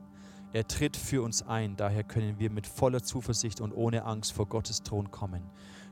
Er 0.52 0.66
tritt 0.66 0.96
für 0.96 1.22
uns 1.22 1.42
ein, 1.42 1.76
daher 1.76 2.04
können 2.04 2.38
wir 2.38 2.50
mit 2.50 2.66
voller 2.66 3.02
Zuversicht 3.02 3.60
und 3.60 3.72
ohne 3.72 4.04
Angst 4.04 4.32
vor 4.32 4.46
Gottes 4.46 4.82
Thron 4.82 5.10
kommen. 5.10 5.42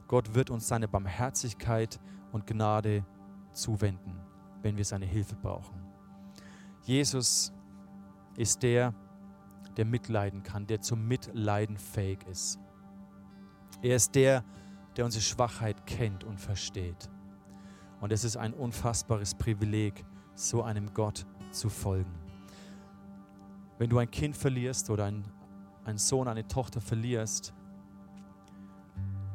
Gott 0.08 0.34
wird 0.34 0.50
uns 0.50 0.68
seine 0.68 0.88
Barmherzigkeit 0.88 2.00
und 2.32 2.46
Gnade 2.46 3.04
zuwenden, 3.52 4.18
wenn 4.62 4.76
wir 4.76 4.84
seine 4.84 5.04
Hilfe 5.04 5.36
brauchen. 5.36 5.78
Jesus 6.84 7.52
ist 8.36 8.62
der, 8.62 8.94
der 9.76 9.84
mitleiden 9.84 10.42
kann, 10.42 10.66
der 10.66 10.80
zum 10.80 11.06
Mitleiden 11.06 11.76
fähig 11.76 12.26
ist. 12.26 12.58
Er 13.82 13.96
ist 13.96 14.14
der, 14.14 14.42
der 14.96 15.04
unsere 15.04 15.22
Schwachheit 15.22 15.86
kennt 15.86 16.24
und 16.24 16.40
versteht. 16.40 17.10
Und 18.00 18.12
es 18.12 18.24
ist 18.24 18.36
ein 18.36 18.54
unfassbares 18.54 19.34
Privileg, 19.34 20.04
so 20.34 20.62
einem 20.62 20.92
Gott 20.94 21.26
zu 21.50 21.68
folgen. 21.68 22.25
Wenn 23.78 23.90
du 23.90 23.98
ein 23.98 24.10
Kind 24.10 24.36
verlierst 24.36 24.88
oder 24.88 25.04
ein, 25.04 25.24
einen 25.84 25.98
Sohn, 25.98 26.28
eine 26.28 26.48
Tochter 26.48 26.80
verlierst, 26.80 27.52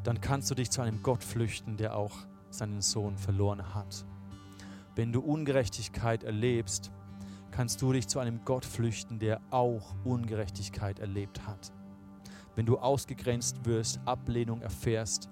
dann 0.03 0.19
kannst 0.19 0.49
du 0.49 0.55
dich 0.55 0.71
zu 0.71 0.81
einem 0.81 1.03
Gott 1.03 1.23
flüchten, 1.23 1.77
der 1.77 1.95
auch 1.95 2.15
seinen 2.49 2.81
Sohn 2.81 3.17
verloren 3.17 3.75
hat. 3.75 4.03
Wenn 4.95 5.13
du 5.13 5.21
Ungerechtigkeit 5.21 6.23
erlebst, 6.23 6.91
kannst 7.51 7.81
du 7.81 7.93
dich 7.93 8.07
zu 8.07 8.19
einem 8.19 8.43
Gott 8.43 8.65
flüchten, 8.65 9.19
der 9.19 9.41
auch 9.51 9.93
Ungerechtigkeit 10.03 10.99
erlebt 10.99 11.45
hat. 11.45 11.71
Wenn 12.55 12.65
du 12.65 12.79
ausgegrenzt 12.79 13.63
wirst, 13.65 13.99
Ablehnung 14.05 14.61
erfährst, 14.61 15.29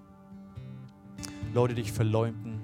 Leute 1.52 1.74
dich 1.74 1.92
verleumden, 1.92 2.62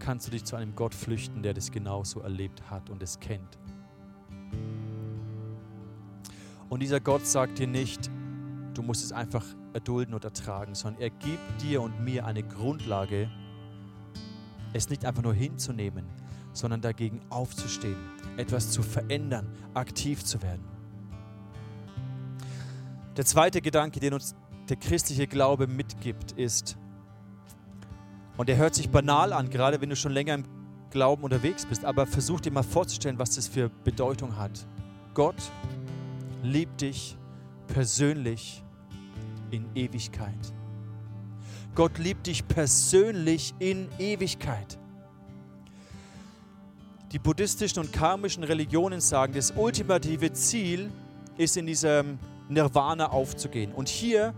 kannst 0.00 0.26
du 0.26 0.32
dich 0.32 0.44
zu 0.44 0.56
einem 0.56 0.74
Gott 0.74 0.92
flüchten, 0.92 1.42
der 1.42 1.54
das 1.54 1.70
genauso 1.70 2.20
erlebt 2.20 2.68
hat 2.68 2.90
und 2.90 3.00
es 3.00 3.20
kennt. 3.20 3.59
Und 6.70 6.80
dieser 6.80 7.00
Gott 7.00 7.26
sagt 7.26 7.58
dir 7.58 7.66
nicht, 7.66 8.08
du 8.74 8.82
musst 8.82 9.04
es 9.04 9.10
einfach 9.10 9.44
erdulden 9.72 10.14
und 10.14 10.24
ertragen, 10.24 10.76
sondern 10.76 11.02
er 11.02 11.10
gibt 11.10 11.62
dir 11.62 11.82
und 11.82 12.00
mir 12.00 12.24
eine 12.24 12.44
Grundlage, 12.44 13.28
es 14.72 14.88
nicht 14.88 15.04
einfach 15.04 15.22
nur 15.22 15.34
hinzunehmen, 15.34 16.06
sondern 16.52 16.80
dagegen 16.80 17.20
aufzustehen, 17.28 17.96
etwas 18.36 18.70
zu 18.70 18.82
verändern, 18.82 19.48
aktiv 19.74 20.24
zu 20.24 20.40
werden. 20.42 20.64
Der 23.16 23.24
zweite 23.24 23.60
Gedanke, 23.60 23.98
den 23.98 24.14
uns 24.14 24.36
der 24.68 24.76
christliche 24.76 25.26
Glaube 25.26 25.66
mitgibt, 25.66 26.32
ist, 26.32 26.78
und 28.36 28.48
der 28.48 28.56
hört 28.56 28.76
sich 28.76 28.90
banal 28.90 29.32
an, 29.32 29.50
gerade 29.50 29.80
wenn 29.80 29.90
du 29.90 29.96
schon 29.96 30.12
länger 30.12 30.34
im 30.34 30.44
Glauben 30.90 31.24
unterwegs 31.24 31.66
bist, 31.66 31.84
aber 31.84 32.06
versuch 32.06 32.40
dir 32.40 32.52
mal 32.52 32.62
vorzustellen, 32.62 33.18
was 33.18 33.34
das 33.34 33.48
für 33.48 33.68
Bedeutung 33.82 34.36
hat. 34.36 34.66
Gott 35.14 35.34
liebt 36.42 36.80
dich 36.80 37.16
persönlich 37.66 38.62
in 39.50 39.66
Ewigkeit. 39.74 40.54
Gott 41.74 41.98
liebt 41.98 42.26
dich 42.26 42.46
persönlich 42.46 43.54
in 43.58 43.88
Ewigkeit. 43.98 44.78
Die 47.12 47.18
buddhistischen 47.18 47.82
und 47.82 47.92
karmischen 47.92 48.44
Religionen 48.44 49.00
sagen, 49.00 49.32
das 49.32 49.52
ultimative 49.52 50.32
Ziel 50.32 50.90
ist 51.36 51.56
in 51.56 51.66
diesem 51.66 52.18
Nirvana 52.48 53.10
aufzugehen. 53.10 53.72
Und 53.72 53.88
hier 53.88 54.34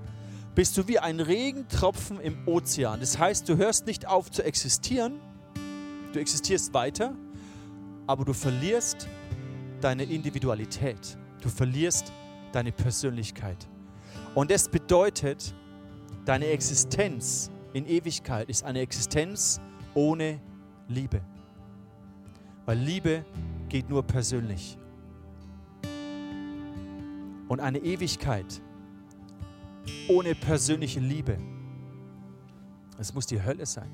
bist 0.54 0.76
du 0.76 0.86
wie 0.88 0.98
ein 0.98 1.20
Regentropfen 1.20 2.20
im 2.20 2.46
Ozean. 2.46 3.00
Das 3.00 3.18
heißt, 3.18 3.48
du 3.48 3.56
hörst 3.56 3.86
nicht 3.86 4.06
auf 4.06 4.30
zu 4.30 4.44
existieren, 4.44 5.20
du 6.12 6.18
existierst 6.18 6.72
weiter, 6.74 7.14
aber 8.06 8.24
du 8.24 8.32
verlierst 8.32 9.08
deine 9.80 10.04
Individualität. 10.04 11.18
Du 11.42 11.48
verlierst 11.48 12.12
deine 12.52 12.72
Persönlichkeit. 12.72 13.68
Und 14.34 14.50
das 14.50 14.68
bedeutet, 14.68 15.54
deine 16.24 16.46
Existenz 16.46 17.50
in 17.72 17.86
Ewigkeit 17.86 18.48
ist 18.48 18.64
eine 18.64 18.80
Existenz 18.80 19.60
ohne 19.94 20.40
Liebe. 20.88 21.20
Weil 22.64 22.78
Liebe 22.78 23.24
geht 23.68 23.90
nur 23.90 24.02
persönlich. 24.02 24.78
Und 27.48 27.60
eine 27.60 27.78
Ewigkeit 27.78 28.62
ohne 30.08 30.34
persönliche 30.34 31.00
Liebe, 31.00 31.36
es 32.98 33.12
muss 33.12 33.26
die 33.26 33.42
Hölle 33.42 33.66
sein. 33.66 33.90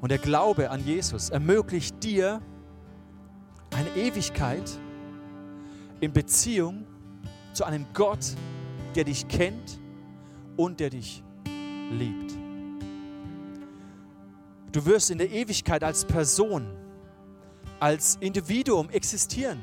Und 0.00 0.10
der 0.10 0.18
Glaube 0.18 0.70
an 0.70 0.84
Jesus 0.84 1.30
ermöglicht 1.30 2.02
dir 2.02 2.40
eine 3.72 3.90
Ewigkeit 3.96 4.78
in 6.00 6.12
Beziehung 6.12 6.86
zu 7.52 7.64
einem 7.64 7.86
Gott, 7.94 8.34
der 8.94 9.04
dich 9.04 9.28
kennt 9.28 9.80
und 10.56 10.80
der 10.80 10.90
dich 10.90 11.22
liebt. 11.90 12.34
Du 14.72 14.84
wirst 14.84 15.10
in 15.10 15.18
der 15.18 15.30
Ewigkeit 15.30 15.82
als 15.82 16.04
Person, 16.04 16.66
als 17.80 18.16
Individuum 18.20 18.90
existieren. 18.90 19.60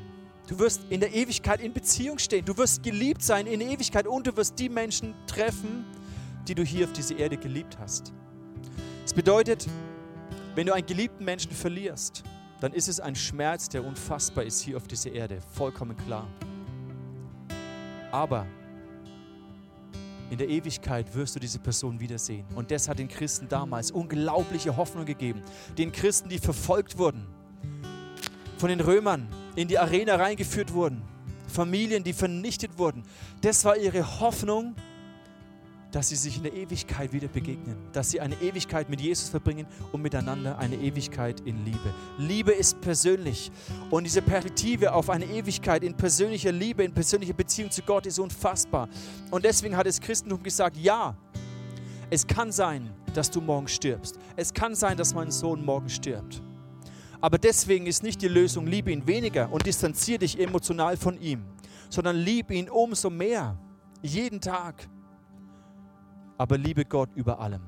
Du 0.48 0.58
wirst 0.58 0.82
in 0.90 1.00
der 1.00 1.14
Ewigkeit 1.14 1.60
in 1.60 1.72
Beziehung 1.72 2.18
stehen. 2.18 2.44
Du 2.44 2.56
wirst 2.58 2.82
geliebt 2.82 3.22
sein 3.22 3.46
in 3.46 3.60
der 3.60 3.68
Ewigkeit 3.68 4.06
und 4.06 4.26
du 4.26 4.36
wirst 4.36 4.58
die 4.58 4.68
Menschen 4.68 5.14
treffen, 5.26 5.84
die 6.48 6.54
du 6.54 6.62
hier 6.62 6.86
auf 6.86 6.92
dieser 6.92 7.16
Erde 7.16 7.36
geliebt 7.36 7.78
hast. 7.78 8.12
Das 9.02 9.14
bedeutet, 9.14 9.66
wenn 10.54 10.66
du 10.66 10.74
einen 10.74 10.86
geliebten 10.86 11.24
Menschen 11.24 11.52
verlierst, 11.52 12.24
dann 12.64 12.72
ist 12.72 12.88
es 12.88 12.98
ein 12.98 13.14
Schmerz, 13.14 13.68
der 13.68 13.84
unfassbar 13.84 14.42
ist 14.42 14.62
hier 14.62 14.78
auf 14.78 14.88
dieser 14.88 15.12
Erde. 15.12 15.38
Vollkommen 15.52 15.94
klar. 15.98 16.26
Aber 18.10 18.46
in 20.30 20.38
der 20.38 20.48
Ewigkeit 20.48 21.14
wirst 21.14 21.36
du 21.36 21.40
diese 21.40 21.58
Person 21.58 22.00
wiedersehen. 22.00 22.46
Und 22.54 22.70
das 22.70 22.88
hat 22.88 22.98
den 22.98 23.08
Christen 23.08 23.50
damals 23.50 23.90
unglaubliche 23.90 24.78
Hoffnung 24.78 25.04
gegeben. 25.04 25.42
Den 25.76 25.92
Christen, 25.92 26.30
die 26.30 26.38
verfolgt 26.38 26.96
wurden, 26.96 27.26
von 28.56 28.70
den 28.70 28.80
Römern 28.80 29.28
in 29.56 29.68
die 29.68 29.78
Arena 29.78 30.14
reingeführt 30.16 30.72
wurden, 30.72 31.02
Familien, 31.46 32.02
die 32.02 32.14
vernichtet 32.14 32.78
wurden. 32.78 33.02
Das 33.42 33.66
war 33.66 33.76
ihre 33.76 34.20
Hoffnung 34.20 34.74
dass 35.94 36.08
sie 36.08 36.16
sich 36.16 36.38
in 36.38 36.42
der 36.42 36.52
Ewigkeit 36.52 37.12
wieder 37.12 37.28
begegnen, 37.28 37.76
dass 37.92 38.10
sie 38.10 38.20
eine 38.20 38.34
Ewigkeit 38.42 38.90
mit 38.90 39.00
Jesus 39.00 39.28
verbringen 39.28 39.64
und 39.92 40.02
miteinander 40.02 40.58
eine 40.58 40.74
Ewigkeit 40.74 41.38
in 41.40 41.64
Liebe. 41.64 41.94
Liebe 42.18 42.50
ist 42.50 42.80
persönlich 42.80 43.52
und 43.92 44.02
diese 44.02 44.20
Perspektive 44.20 44.92
auf 44.92 45.08
eine 45.08 45.24
Ewigkeit 45.24 45.84
in 45.84 45.96
persönlicher 45.96 46.50
Liebe, 46.50 46.82
in 46.82 46.92
persönlicher 46.92 47.32
Beziehung 47.32 47.70
zu 47.70 47.80
Gott 47.82 48.06
ist 48.06 48.18
unfassbar. 48.18 48.88
Und 49.30 49.44
deswegen 49.44 49.76
hat 49.76 49.86
das 49.86 50.00
Christentum 50.00 50.42
gesagt, 50.42 50.76
ja, 50.76 51.16
es 52.10 52.26
kann 52.26 52.50
sein, 52.50 52.90
dass 53.14 53.30
du 53.30 53.40
morgen 53.40 53.68
stirbst. 53.68 54.18
Es 54.34 54.52
kann 54.52 54.74
sein, 54.74 54.96
dass 54.96 55.14
mein 55.14 55.30
Sohn 55.30 55.64
morgen 55.64 55.88
stirbt. 55.88 56.42
Aber 57.20 57.38
deswegen 57.38 57.86
ist 57.86 58.02
nicht 58.02 58.20
die 58.20 58.28
Lösung, 58.28 58.66
liebe 58.66 58.90
ihn 58.90 59.06
weniger 59.06 59.50
und 59.52 59.64
distanziere 59.64 60.18
dich 60.18 60.40
emotional 60.40 60.96
von 60.96 61.20
ihm, 61.20 61.44
sondern 61.88 62.16
liebe 62.16 62.52
ihn 62.52 62.68
umso 62.68 63.10
mehr, 63.10 63.56
jeden 64.02 64.40
Tag 64.40 64.88
aber 66.38 66.58
liebe 66.58 66.84
Gott 66.84 67.10
über 67.14 67.38
allem. 67.38 67.62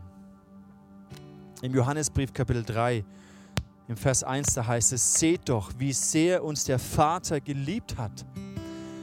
Im 1.63 1.75
Johannesbrief 1.75 2.33
Kapitel 2.33 2.65
3, 2.65 3.05
im 3.89 3.97
Vers 3.97 4.25
1, 4.25 4.55
da 4.55 4.67
heißt 4.67 4.93
es, 4.93 5.15
seht 5.15 5.49
doch, 5.49 5.71
wie 5.79 5.93
sehr 5.93 6.43
uns 6.43 6.65
der 6.65 6.79
Vater 6.79 7.41
geliebt 7.41 7.97
hat. 7.97 8.27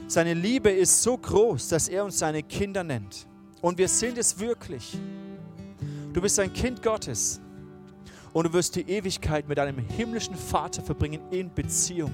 Seine 0.06 0.34
Liebe 0.34 0.70
ist 0.70 1.02
so 1.02 1.16
groß, 1.16 1.68
dass 1.68 1.88
er 1.88 2.04
uns 2.04 2.18
seine 2.18 2.42
Kinder 2.42 2.84
nennt. 2.84 3.26
Und 3.62 3.78
wir 3.78 3.88
sind 3.88 4.18
es 4.18 4.38
wirklich. 4.38 4.98
Du 6.12 6.20
bist 6.20 6.38
ein 6.38 6.52
Kind 6.52 6.82
Gottes. 6.82 7.40
Und 8.34 8.46
du 8.46 8.52
wirst 8.52 8.76
die 8.76 8.82
Ewigkeit 8.82 9.48
mit 9.48 9.58
deinem 9.58 9.78
himmlischen 9.78 10.34
Vater 10.34 10.82
verbringen 10.82 11.20
in 11.30 11.54
Beziehung, 11.54 12.12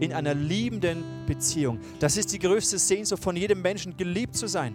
in 0.00 0.12
einer 0.12 0.34
liebenden 0.34 1.04
Beziehung. 1.26 1.78
Das 2.00 2.16
ist 2.16 2.32
die 2.32 2.38
größte 2.38 2.78
Sehnsucht 2.78 3.22
von 3.22 3.36
jedem 3.36 3.60
Menschen, 3.62 3.96
geliebt 3.96 4.34
zu 4.34 4.48
sein. 4.48 4.74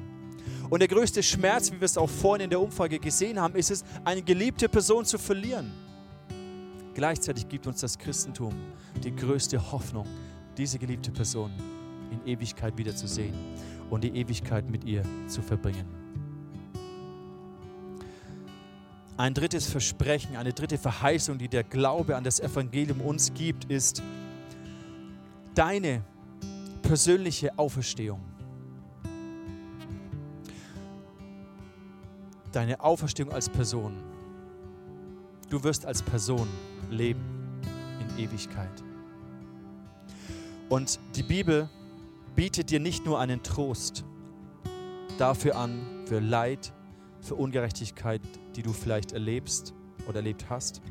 Und 0.69 0.79
der 0.79 0.87
größte 0.87 1.21
Schmerz, 1.21 1.71
wie 1.71 1.79
wir 1.79 1.85
es 1.85 1.97
auch 1.97 2.09
vorhin 2.09 2.45
in 2.45 2.49
der 2.49 2.59
Umfrage 2.59 2.99
gesehen 2.99 3.39
haben, 3.39 3.55
ist 3.55 3.71
es, 3.71 3.83
eine 4.03 4.21
geliebte 4.21 4.67
Person 4.67 5.05
zu 5.05 5.17
verlieren. 5.17 5.71
Gleichzeitig 6.93 7.47
gibt 7.47 7.67
uns 7.67 7.81
das 7.81 7.97
Christentum 7.97 8.53
die 9.03 9.13
größte 9.13 9.71
Hoffnung, 9.71 10.07
diese 10.57 10.79
geliebte 10.79 11.11
Person 11.11 11.51
in 12.11 12.25
Ewigkeit 12.25 12.77
wiederzusehen 12.77 13.33
und 13.89 14.03
die 14.03 14.15
Ewigkeit 14.15 14.69
mit 14.69 14.83
ihr 14.85 15.03
zu 15.27 15.41
verbringen. 15.41 15.85
Ein 19.17 19.33
drittes 19.33 19.67
Versprechen, 19.67 20.35
eine 20.35 20.51
dritte 20.51 20.77
Verheißung, 20.77 21.37
die 21.37 21.47
der 21.47 21.63
Glaube 21.63 22.15
an 22.15 22.23
das 22.23 22.39
Evangelium 22.39 22.99
uns 22.99 23.33
gibt, 23.33 23.65
ist 23.65 24.01
deine 25.53 26.03
persönliche 26.81 27.57
Auferstehung. 27.57 28.19
Deine 32.55 32.79
Auferstehung 32.79 33.33
als 33.33 33.49
Person. 33.49 34.01
Du 35.49 35.61
wirst 35.65 35.85
als 35.85 36.01
Person 36.01 36.47
leben 36.89 37.19
in 37.99 38.23
Ewigkeit. 38.23 38.81
Und 40.69 41.01
die 41.17 41.23
Bibel 41.23 41.69
bietet 42.33 42.69
dir 42.69 42.79
nicht 42.79 43.05
nur 43.05 43.19
einen 43.19 43.43
Trost 43.43 44.05
dafür 45.17 45.57
an, 45.57 45.81
für 46.05 46.19
Leid, 46.19 46.71
für 47.19 47.35
Ungerechtigkeit, 47.35 48.21
die 48.55 48.63
du 48.63 48.71
vielleicht 48.71 49.11
erlebst 49.11 49.73
oder 50.07 50.19
erlebt 50.19 50.45
hast. 50.49 50.81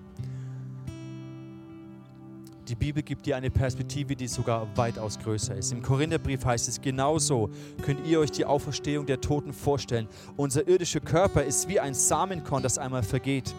Die 2.69 2.75
Bibel 2.75 3.03
gibt 3.03 3.27
dir 3.27 3.37
eine 3.37 3.51
Perspektive, 3.51 4.17
die 4.17 4.27
sogar 4.27 4.67
weitaus 4.75 5.19
größer 5.19 5.55
ist. 5.55 5.71
Im 5.71 5.83
Korintherbrief 5.83 6.47
heißt 6.47 6.67
es 6.69 6.81
genauso, 6.81 7.51
könnt 7.83 8.07
ihr 8.07 8.21
euch 8.21 8.31
die 8.31 8.47
Auferstehung 8.47 9.05
der 9.05 9.21
Toten 9.21 9.53
vorstellen. 9.53 10.09
Unser 10.37 10.67
irdischer 10.67 11.01
Körper 11.01 11.45
ist 11.45 11.69
wie 11.69 11.79
ein 11.79 11.93
Samenkorn, 11.93 12.63
das 12.63 12.79
einmal 12.79 13.03
vergeht. 13.03 13.55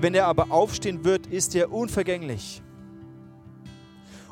Wenn 0.00 0.14
er 0.14 0.26
aber 0.26 0.50
aufstehen 0.50 1.04
wird, 1.04 1.28
ist 1.28 1.54
er 1.54 1.72
unvergänglich. 1.72 2.60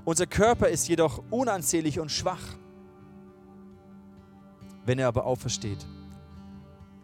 Unser 0.04 0.26
Körper 0.26 0.66
ist 0.66 0.88
jedoch 0.88 1.22
unansehnlich 1.30 2.00
und 2.00 2.10
schwach. 2.10 2.56
Wenn 4.84 4.98
er 4.98 5.06
aber 5.06 5.26
aufersteht, 5.26 5.86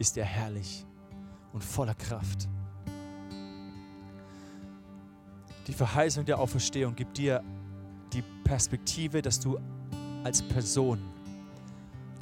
ist 0.00 0.16
er 0.16 0.24
herrlich 0.24 0.84
und 1.52 1.62
voller 1.62 1.94
Kraft. 1.94 2.48
Die 5.66 5.72
Verheißung 5.72 6.24
der 6.24 6.38
Auferstehung 6.38 6.94
gibt 6.94 7.18
dir 7.18 7.42
die 8.12 8.22
Perspektive, 8.44 9.20
dass 9.20 9.40
du 9.40 9.58
als 10.22 10.40
Person 10.42 10.98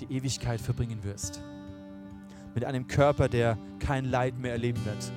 die 0.01 0.16
Ewigkeit 0.16 0.61
verbringen 0.61 1.05
wirst. 1.05 1.42
Mit 2.55 2.64
einem 2.64 2.86
Körper, 2.86 3.28
der 3.28 3.59
kein 3.80 4.07
Leid 4.07 4.38
mehr 4.38 4.53
erleben 4.53 4.82
wird, 4.84 5.12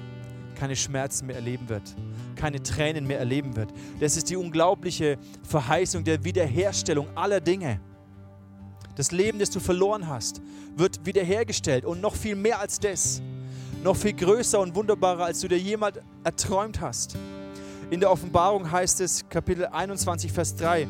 keine 0.56 0.76
Schmerzen 0.76 1.28
mehr 1.28 1.36
erleben 1.38 1.70
wird, 1.70 1.96
keine 2.36 2.62
Tränen 2.62 3.08
mehr 3.08 3.20
erleben 3.20 3.56
wird. 3.56 3.72
Das 4.00 4.18
ist 4.18 4.30
die 4.30 4.36
unglaubliche 4.36 5.18
Verheißung 5.44 6.04
der 6.04 6.24
Wiederherstellung 6.24 7.08
aller 7.16 7.40
Dinge. 7.40 7.80
Das 8.96 9.12
Leben, 9.12 9.40
das 9.40 9.52
du 9.52 9.60
verloren 9.60 10.08
hast, 10.08 10.42
wird 10.76 11.06
wiederhergestellt 11.06 11.86
und 11.86 12.02
noch 12.02 12.16
viel 12.16 12.36
mehr 12.36 12.60
als 12.60 12.80
das. 12.80 13.22
Noch 13.84 13.96
viel 13.96 14.14
größer 14.14 14.60
und 14.60 14.76
wunderbarer, 14.76 15.26
als 15.26 15.40
du 15.40 15.48
dir 15.48 15.60
jemals 15.60 16.00
erträumt 16.24 16.82
hast. 16.82 17.16
In 17.90 18.02
der 18.02 18.12
Offenbarung 18.12 18.70
heißt 18.70 19.00
es, 19.00 19.30
Kapitel 19.30 19.66
21, 19.66 20.34
Vers 20.34 20.56
3, 20.56 20.88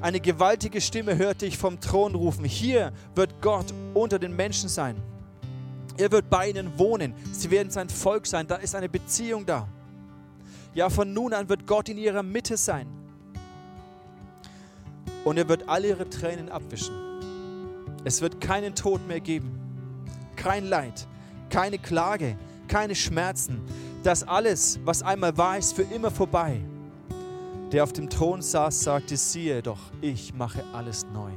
eine 0.00 0.18
gewaltige 0.18 0.80
Stimme 0.80 1.18
hörte 1.18 1.44
ich 1.44 1.58
vom 1.58 1.78
Thron 1.78 2.14
rufen, 2.14 2.44
hier 2.44 2.92
wird 3.14 3.42
Gott 3.42 3.66
unter 3.92 4.18
den 4.18 4.34
Menschen 4.34 4.70
sein. 4.70 4.96
Er 5.98 6.10
wird 6.10 6.30
bei 6.30 6.48
ihnen 6.48 6.78
wohnen, 6.78 7.12
sie 7.32 7.50
werden 7.50 7.70
sein 7.70 7.90
Volk 7.90 8.26
sein, 8.26 8.46
da 8.46 8.56
ist 8.56 8.74
eine 8.74 8.88
Beziehung 8.88 9.44
da. 9.44 9.68
Ja, 10.72 10.88
von 10.88 11.12
nun 11.12 11.34
an 11.34 11.50
wird 11.50 11.66
Gott 11.66 11.90
in 11.90 11.98
ihrer 11.98 12.22
Mitte 12.22 12.56
sein. 12.56 12.86
Und 15.24 15.36
er 15.36 15.48
wird 15.48 15.68
alle 15.68 15.88
ihre 15.88 16.08
Tränen 16.08 16.48
abwischen. 16.48 16.94
Es 18.04 18.22
wird 18.22 18.40
keinen 18.40 18.74
Tod 18.74 19.06
mehr 19.06 19.20
geben, 19.20 19.58
kein 20.36 20.64
Leid, 20.66 21.06
keine 21.50 21.78
Klage, 21.78 22.38
keine 22.68 22.94
Schmerzen. 22.94 23.60
Das 24.02 24.22
alles, 24.22 24.78
was 24.84 25.02
einmal 25.02 25.36
war, 25.36 25.58
ist 25.58 25.74
für 25.74 25.82
immer 25.82 26.10
vorbei. 26.10 26.60
Der 27.72 27.82
auf 27.82 27.92
dem 27.92 28.08
Thron 28.08 28.40
saß, 28.40 28.84
sagte, 28.84 29.16
siehe 29.16 29.60
doch, 29.60 29.80
ich 30.00 30.32
mache 30.34 30.62
alles 30.72 31.04
neu. 31.12 31.32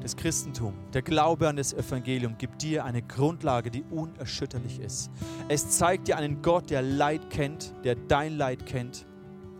Das 0.00 0.16
Christentum, 0.16 0.72
der 0.92 1.02
Glaube 1.02 1.48
an 1.48 1.56
das 1.56 1.72
Evangelium 1.72 2.38
gibt 2.38 2.62
dir 2.62 2.84
eine 2.84 3.02
Grundlage, 3.02 3.72
die 3.72 3.82
unerschütterlich 3.90 4.78
ist. 4.78 5.10
Es 5.48 5.70
zeigt 5.70 6.06
dir 6.06 6.16
einen 6.16 6.42
Gott, 6.42 6.70
der 6.70 6.80
Leid 6.80 7.28
kennt, 7.28 7.74
der 7.82 7.96
dein 7.96 8.36
Leid 8.36 8.64
kennt, 8.66 9.04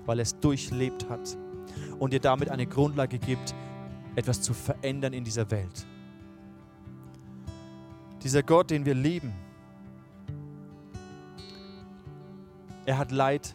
weil 0.04 0.20
es 0.20 0.38
durchlebt 0.38 1.08
hat 1.10 1.36
und 1.98 2.12
dir 2.12 2.20
damit 2.20 2.48
eine 2.48 2.66
Grundlage 2.66 3.18
gibt, 3.18 3.56
etwas 4.14 4.40
zu 4.40 4.54
verändern 4.54 5.12
in 5.12 5.24
dieser 5.24 5.50
Welt. 5.50 5.84
Dieser 8.22 8.44
Gott, 8.44 8.70
den 8.70 8.86
wir 8.86 8.94
lieben, 8.94 9.32
er 12.86 12.98
hat 12.98 13.10
Leid, 13.10 13.54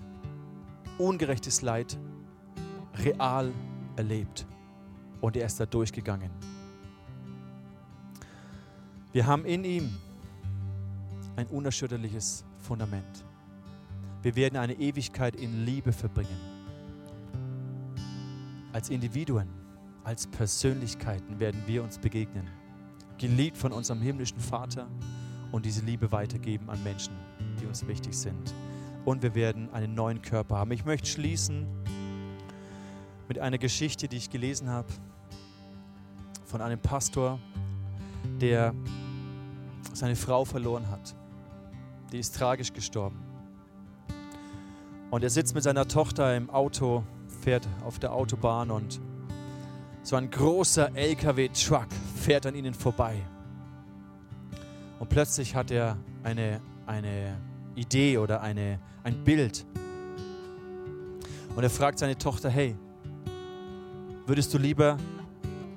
ungerechtes 0.97 1.61
Leid, 1.61 1.97
real 3.03 3.51
erlebt 3.95 4.45
und 5.21 5.35
er 5.35 5.45
ist 5.45 5.59
da 5.59 5.65
durchgegangen. 5.65 6.29
Wir 9.13 9.25
haben 9.25 9.45
in 9.45 9.63
ihm 9.63 9.89
ein 11.35 11.47
unerschütterliches 11.47 12.45
Fundament. 12.59 13.25
Wir 14.21 14.35
werden 14.35 14.57
eine 14.57 14.73
Ewigkeit 14.73 15.35
in 15.35 15.65
Liebe 15.65 15.91
verbringen. 15.91 16.39
Als 18.71 18.89
Individuen 18.89 19.49
als 20.03 20.25
Persönlichkeiten 20.27 21.39
werden 21.39 21.61
wir 21.67 21.83
uns 21.83 21.99
begegnen. 21.99 22.47
Geliebt 23.17 23.57
von 23.57 23.71
unserem 23.71 24.01
himmlischen 24.01 24.39
Vater 24.39 24.87
und 25.51 25.65
diese 25.65 25.85
Liebe 25.85 26.11
weitergeben 26.11 26.69
an 26.69 26.83
Menschen, 26.83 27.13
die 27.61 27.67
uns 27.67 27.85
wichtig 27.85 28.17
sind. 28.17 28.53
Und 29.05 29.23
wir 29.23 29.33
werden 29.35 29.73
einen 29.73 29.95
neuen 29.95 30.21
Körper 30.21 30.57
haben. 30.57 30.71
Ich 30.71 30.85
möchte 30.85 31.07
schließen 31.07 31.65
mit 33.27 33.39
einer 33.39 33.57
Geschichte, 33.57 34.07
die 34.07 34.17
ich 34.17 34.29
gelesen 34.29 34.69
habe 34.69 34.87
von 36.45 36.61
einem 36.61 36.79
Pastor, 36.79 37.39
der 38.39 38.75
seine 39.93 40.15
Frau 40.15 40.45
verloren 40.45 40.89
hat. 40.89 41.15
Die 42.11 42.19
ist 42.19 42.35
tragisch 42.35 42.73
gestorben. 42.73 43.19
Und 45.09 45.23
er 45.23 45.29
sitzt 45.29 45.55
mit 45.55 45.63
seiner 45.63 45.87
Tochter 45.87 46.35
im 46.35 46.49
Auto, 46.49 47.03
fährt 47.41 47.67
auf 47.85 47.99
der 47.99 48.13
Autobahn 48.13 48.69
und 48.71 49.01
so 50.03 50.15
ein 50.15 50.29
großer 50.29 50.95
LKW-Truck 50.95 51.87
fährt 52.15 52.45
an 52.45 52.55
ihnen 52.55 52.73
vorbei. 52.73 53.15
Und 54.99 55.09
plötzlich 55.09 55.55
hat 55.55 55.71
er 55.71 55.97
eine, 56.23 56.59
eine 56.85 57.37
Idee 57.75 58.17
oder 58.17 58.41
eine, 58.41 58.79
ein 59.03 59.23
Bild. 59.23 59.65
Und 61.55 61.63
er 61.63 61.69
fragt 61.69 61.99
seine 61.99 62.17
Tochter, 62.17 62.49
hey, 62.49 62.75
würdest 64.25 64.53
du 64.53 64.57
lieber 64.57 64.97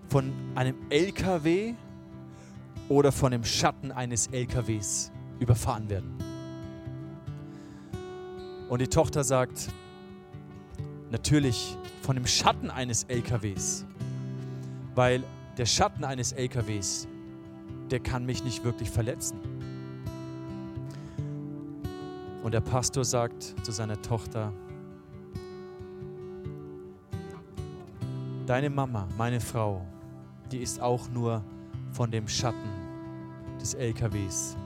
von 0.08 0.32
einem 0.54 0.76
LKW 0.90 1.74
oder 2.88 3.10
von 3.10 3.32
dem 3.32 3.44
Schatten 3.44 3.90
eines 3.90 4.28
LKWs 4.28 5.10
überfahren 5.40 5.88
werden? 5.88 6.16
Und 8.68 8.80
die 8.80 8.88
Tochter 8.88 9.24
sagt, 9.24 9.68
natürlich 11.10 11.76
von 12.02 12.16
dem 12.16 12.26
Schatten 12.26 12.70
eines 12.70 13.04
LKWs 13.04 13.84
weil 14.94 15.24
der 15.56 15.66
Schatten 15.66 16.04
eines 16.04 16.32
LKWs, 16.32 17.08
der 17.90 18.00
kann 18.00 18.24
mich 18.24 18.44
nicht 18.44 18.64
wirklich 18.64 18.90
verletzen. 18.90 19.38
Und 22.44 22.52
der 22.52 22.60
Pastor 22.60 23.06
sagt 23.06 23.42
zu 23.64 23.72
seiner 23.72 24.00
Tochter, 24.02 24.52
deine 28.44 28.68
Mama, 28.68 29.08
meine 29.16 29.40
Frau, 29.40 29.80
die 30.52 30.58
ist 30.58 30.78
auch 30.78 31.08
nur 31.08 31.42
von 31.92 32.10
dem 32.10 32.28
Schatten 32.28 32.68
des 33.58 33.72
LKWs 33.72 34.58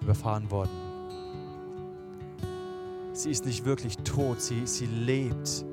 überfahren 0.00 0.50
worden. 0.50 0.72
Sie 3.12 3.30
ist 3.30 3.46
nicht 3.46 3.64
wirklich 3.64 3.98
tot, 3.98 4.40
sie, 4.40 4.66
sie 4.66 4.86
lebt 4.86 5.64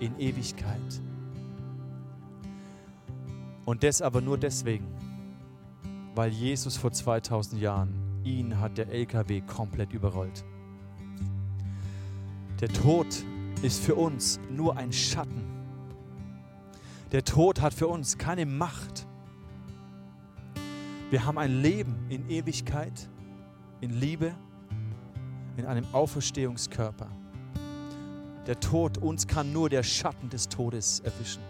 in 0.00 0.18
Ewigkeit. 0.18 1.02
Und 3.66 3.82
das 3.82 4.00
aber 4.00 4.22
nur 4.22 4.38
deswegen, 4.38 4.86
weil 6.14 6.30
Jesus 6.30 6.78
vor 6.78 6.92
2000 6.92 7.60
Jahren, 7.60 7.92
ihn 8.24 8.58
hat 8.58 8.78
der 8.78 8.88
LKW 8.88 9.42
komplett 9.42 9.92
überrollt. 9.92 10.46
Der 12.64 12.72
Tod 12.72 13.06
ist 13.60 13.84
für 13.84 13.94
uns 13.94 14.40
nur 14.48 14.78
ein 14.78 14.90
Schatten. 14.90 15.44
Der 17.12 17.22
Tod 17.22 17.60
hat 17.60 17.74
für 17.74 17.88
uns 17.88 18.16
keine 18.16 18.46
Macht. 18.46 19.06
Wir 21.10 21.26
haben 21.26 21.36
ein 21.36 21.60
Leben 21.60 22.06
in 22.08 22.26
Ewigkeit, 22.30 23.10
in 23.82 23.90
Liebe, 23.90 24.34
in 25.58 25.66
einem 25.66 25.84
Auferstehungskörper. 25.92 27.10
Der 28.46 28.58
Tod, 28.60 28.96
uns 28.96 29.26
kann 29.26 29.52
nur 29.52 29.68
der 29.68 29.82
Schatten 29.82 30.30
des 30.30 30.48
Todes 30.48 31.00
erwischen, 31.00 31.42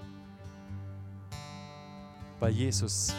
weil 2.41 2.51
Jesus 2.51 3.15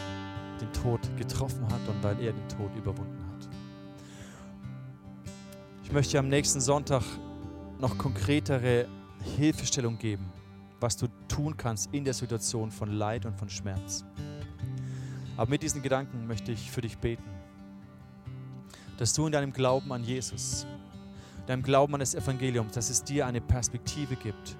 den 0.60 0.70
Tod 0.74 1.00
getroffen 1.16 1.64
hat 1.70 1.88
und 1.88 2.04
weil 2.04 2.20
er 2.20 2.34
den 2.34 2.48
Tod 2.50 2.76
überwunden 2.76 3.24
hat. 3.32 3.48
Ich 5.82 5.92
möchte 5.92 6.18
am 6.18 6.28
nächsten 6.28 6.60
Sonntag 6.60 7.02
noch 7.78 7.98
konkretere 7.98 8.86
Hilfestellung 9.36 9.98
geben, 9.98 10.26
was 10.80 10.96
du 10.96 11.08
tun 11.28 11.56
kannst 11.56 11.92
in 11.92 12.04
der 12.04 12.14
Situation 12.14 12.70
von 12.70 12.92
Leid 12.92 13.26
und 13.26 13.36
von 13.36 13.48
Schmerz. 13.48 14.04
Aber 15.36 15.50
mit 15.50 15.62
diesen 15.62 15.82
Gedanken 15.82 16.26
möchte 16.26 16.52
ich 16.52 16.70
für 16.70 16.80
dich 16.80 16.96
beten, 16.98 17.24
dass 18.98 19.12
du 19.12 19.26
in 19.26 19.32
deinem 19.32 19.52
Glauben 19.52 19.92
an 19.92 20.02
Jesus, 20.02 20.66
deinem 21.46 21.62
Glauben 21.62 21.94
an 21.94 22.00
das 22.00 22.14
Evangelium, 22.14 22.68
dass 22.72 22.88
es 22.88 23.04
dir 23.04 23.26
eine 23.26 23.40
Perspektive 23.40 24.16
gibt, 24.16 24.56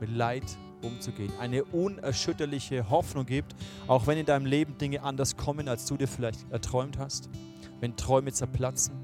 mit 0.00 0.10
Leid 0.10 0.44
umzugehen, 0.82 1.32
eine 1.40 1.64
unerschütterliche 1.64 2.88
Hoffnung 2.88 3.26
gibt, 3.26 3.54
auch 3.86 4.06
wenn 4.06 4.18
in 4.18 4.26
deinem 4.26 4.46
Leben 4.46 4.76
Dinge 4.78 5.02
anders 5.02 5.36
kommen, 5.36 5.68
als 5.68 5.86
du 5.86 5.96
dir 5.96 6.08
vielleicht 6.08 6.50
erträumt 6.50 6.98
hast, 6.98 7.28
wenn 7.80 7.96
Träume 7.96 8.32
zerplatzen, 8.32 8.94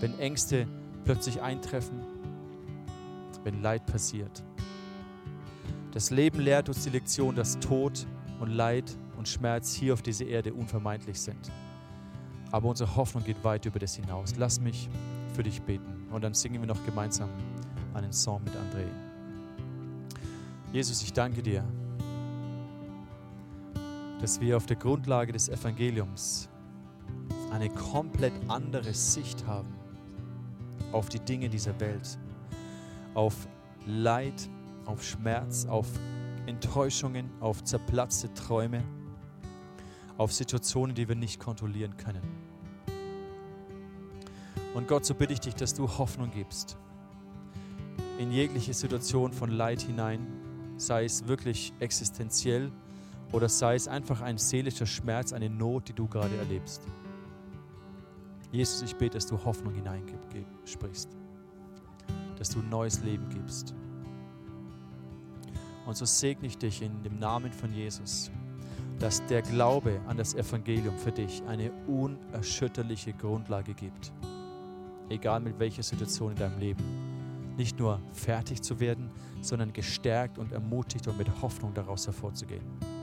wenn 0.00 0.18
Ängste 0.18 0.66
plötzlich 1.04 1.40
eintreffen, 1.40 2.00
wenn 3.44 3.62
Leid 3.62 3.86
passiert. 3.86 4.44
Das 5.92 6.10
Leben 6.10 6.40
lehrt 6.40 6.68
uns 6.68 6.84
die 6.84 6.90
Lektion, 6.90 7.34
dass 7.34 7.58
Tod 7.58 8.06
und 8.40 8.50
Leid 8.50 8.96
und 9.16 9.26
Schmerz 9.26 9.72
hier 9.74 9.94
auf 9.94 10.02
dieser 10.02 10.26
Erde 10.26 10.52
unvermeidlich 10.52 11.20
sind. 11.20 11.50
Aber 12.50 12.68
unsere 12.68 12.94
Hoffnung 12.96 13.24
geht 13.24 13.42
weit 13.44 13.66
über 13.66 13.78
das 13.78 13.94
hinaus. 13.94 14.34
Lass 14.36 14.60
mich 14.60 14.88
für 15.34 15.42
dich 15.42 15.60
beten 15.62 16.06
und 16.10 16.22
dann 16.22 16.34
singen 16.34 16.60
wir 16.60 16.68
noch 16.68 16.84
gemeinsam 16.84 17.28
einen 17.94 18.12
Song 18.12 18.42
mit 18.44 18.54
André. 18.54 18.86
Jesus, 20.72 21.02
ich 21.02 21.12
danke 21.12 21.42
dir, 21.42 21.64
dass 24.20 24.40
wir 24.40 24.56
auf 24.56 24.66
der 24.66 24.76
Grundlage 24.76 25.32
des 25.32 25.48
Evangeliums 25.48 26.48
eine 27.50 27.70
komplett 27.70 28.34
andere 28.48 28.92
Sicht 28.92 29.46
haben 29.46 29.72
auf 30.92 31.08
die 31.08 31.20
Dinge 31.20 31.48
dieser 31.48 31.78
Welt, 31.80 32.18
auf 33.18 33.48
Leid, 33.84 34.48
auf 34.84 35.02
Schmerz, 35.02 35.66
auf 35.66 35.88
Enttäuschungen, 36.46 37.28
auf 37.40 37.64
zerplatzte 37.64 38.32
Träume, 38.32 38.84
auf 40.16 40.32
Situationen, 40.32 40.94
die 40.94 41.08
wir 41.08 41.16
nicht 41.16 41.40
kontrollieren 41.40 41.96
können. 41.96 42.22
Und 44.72 44.86
Gott, 44.86 45.04
so 45.04 45.14
bitte 45.14 45.32
ich 45.32 45.40
dich, 45.40 45.56
dass 45.56 45.74
du 45.74 45.88
Hoffnung 45.98 46.30
gibst 46.30 46.78
in 48.20 48.30
jegliche 48.30 48.72
Situation 48.72 49.32
von 49.32 49.50
Leid 49.50 49.80
hinein, 49.80 50.24
sei 50.76 51.04
es 51.04 51.26
wirklich 51.26 51.72
existenziell 51.80 52.70
oder 53.32 53.48
sei 53.48 53.74
es 53.74 53.88
einfach 53.88 54.20
ein 54.20 54.38
seelischer 54.38 54.86
Schmerz, 54.86 55.32
eine 55.32 55.50
Not, 55.50 55.88
die 55.88 55.92
du 55.92 56.06
gerade 56.06 56.36
erlebst. 56.36 56.82
Jesus, 58.52 58.82
ich 58.82 58.94
bete, 58.94 59.14
dass 59.14 59.26
du 59.26 59.44
Hoffnung 59.44 59.74
hineinsprichst, 59.74 61.17
dass 62.38 62.50
du 62.50 62.60
neues 62.60 63.02
Leben 63.02 63.28
gibst. 63.28 63.74
Und 65.86 65.96
so 65.96 66.04
segne 66.04 66.46
ich 66.46 66.58
dich 66.58 66.82
in 66.82 67.02
dem 67.02 67.18
Namen 67.18 67.52
von 67.52 67.72
Jesus, 67.72 68.30
dass 68.98 69.24
der 69.26 69.42
Glaube 69.42 70.00
an 70.06 70.16
das 70.16 70.34
Evangelium 70.34 70.96
für 70.98 71.12
dich 71.12 71.42
eine 71.46 71.70
unerschütterliche 71.86 73.12
Grundlage 73.12 73.74
gibt, 73.74 74.12
egal 75.08 75.40
mit 75.40 75.58
welcher 75.58 75.82
Situation 75.82 76.32
in 76.32 76.36
deinem 76.36 76.58
Leben. 76.58 76.84
Nicht 77.56 77.78
nur 77.78 78.00
fertig 78.12 78.62
zu 78.62 78.78
werden, 78.78 79.10
sondern 79.40 79.72
gestärkt 79.72 80.38
und 80.38 80.52
ermutigt 80.52 81.08
und 81.08 81.16
mit 81.16 81.28
Hoffnung 81.40 81.74
daraus 81.74 82.06
hervorzugehen. 82.06 82.97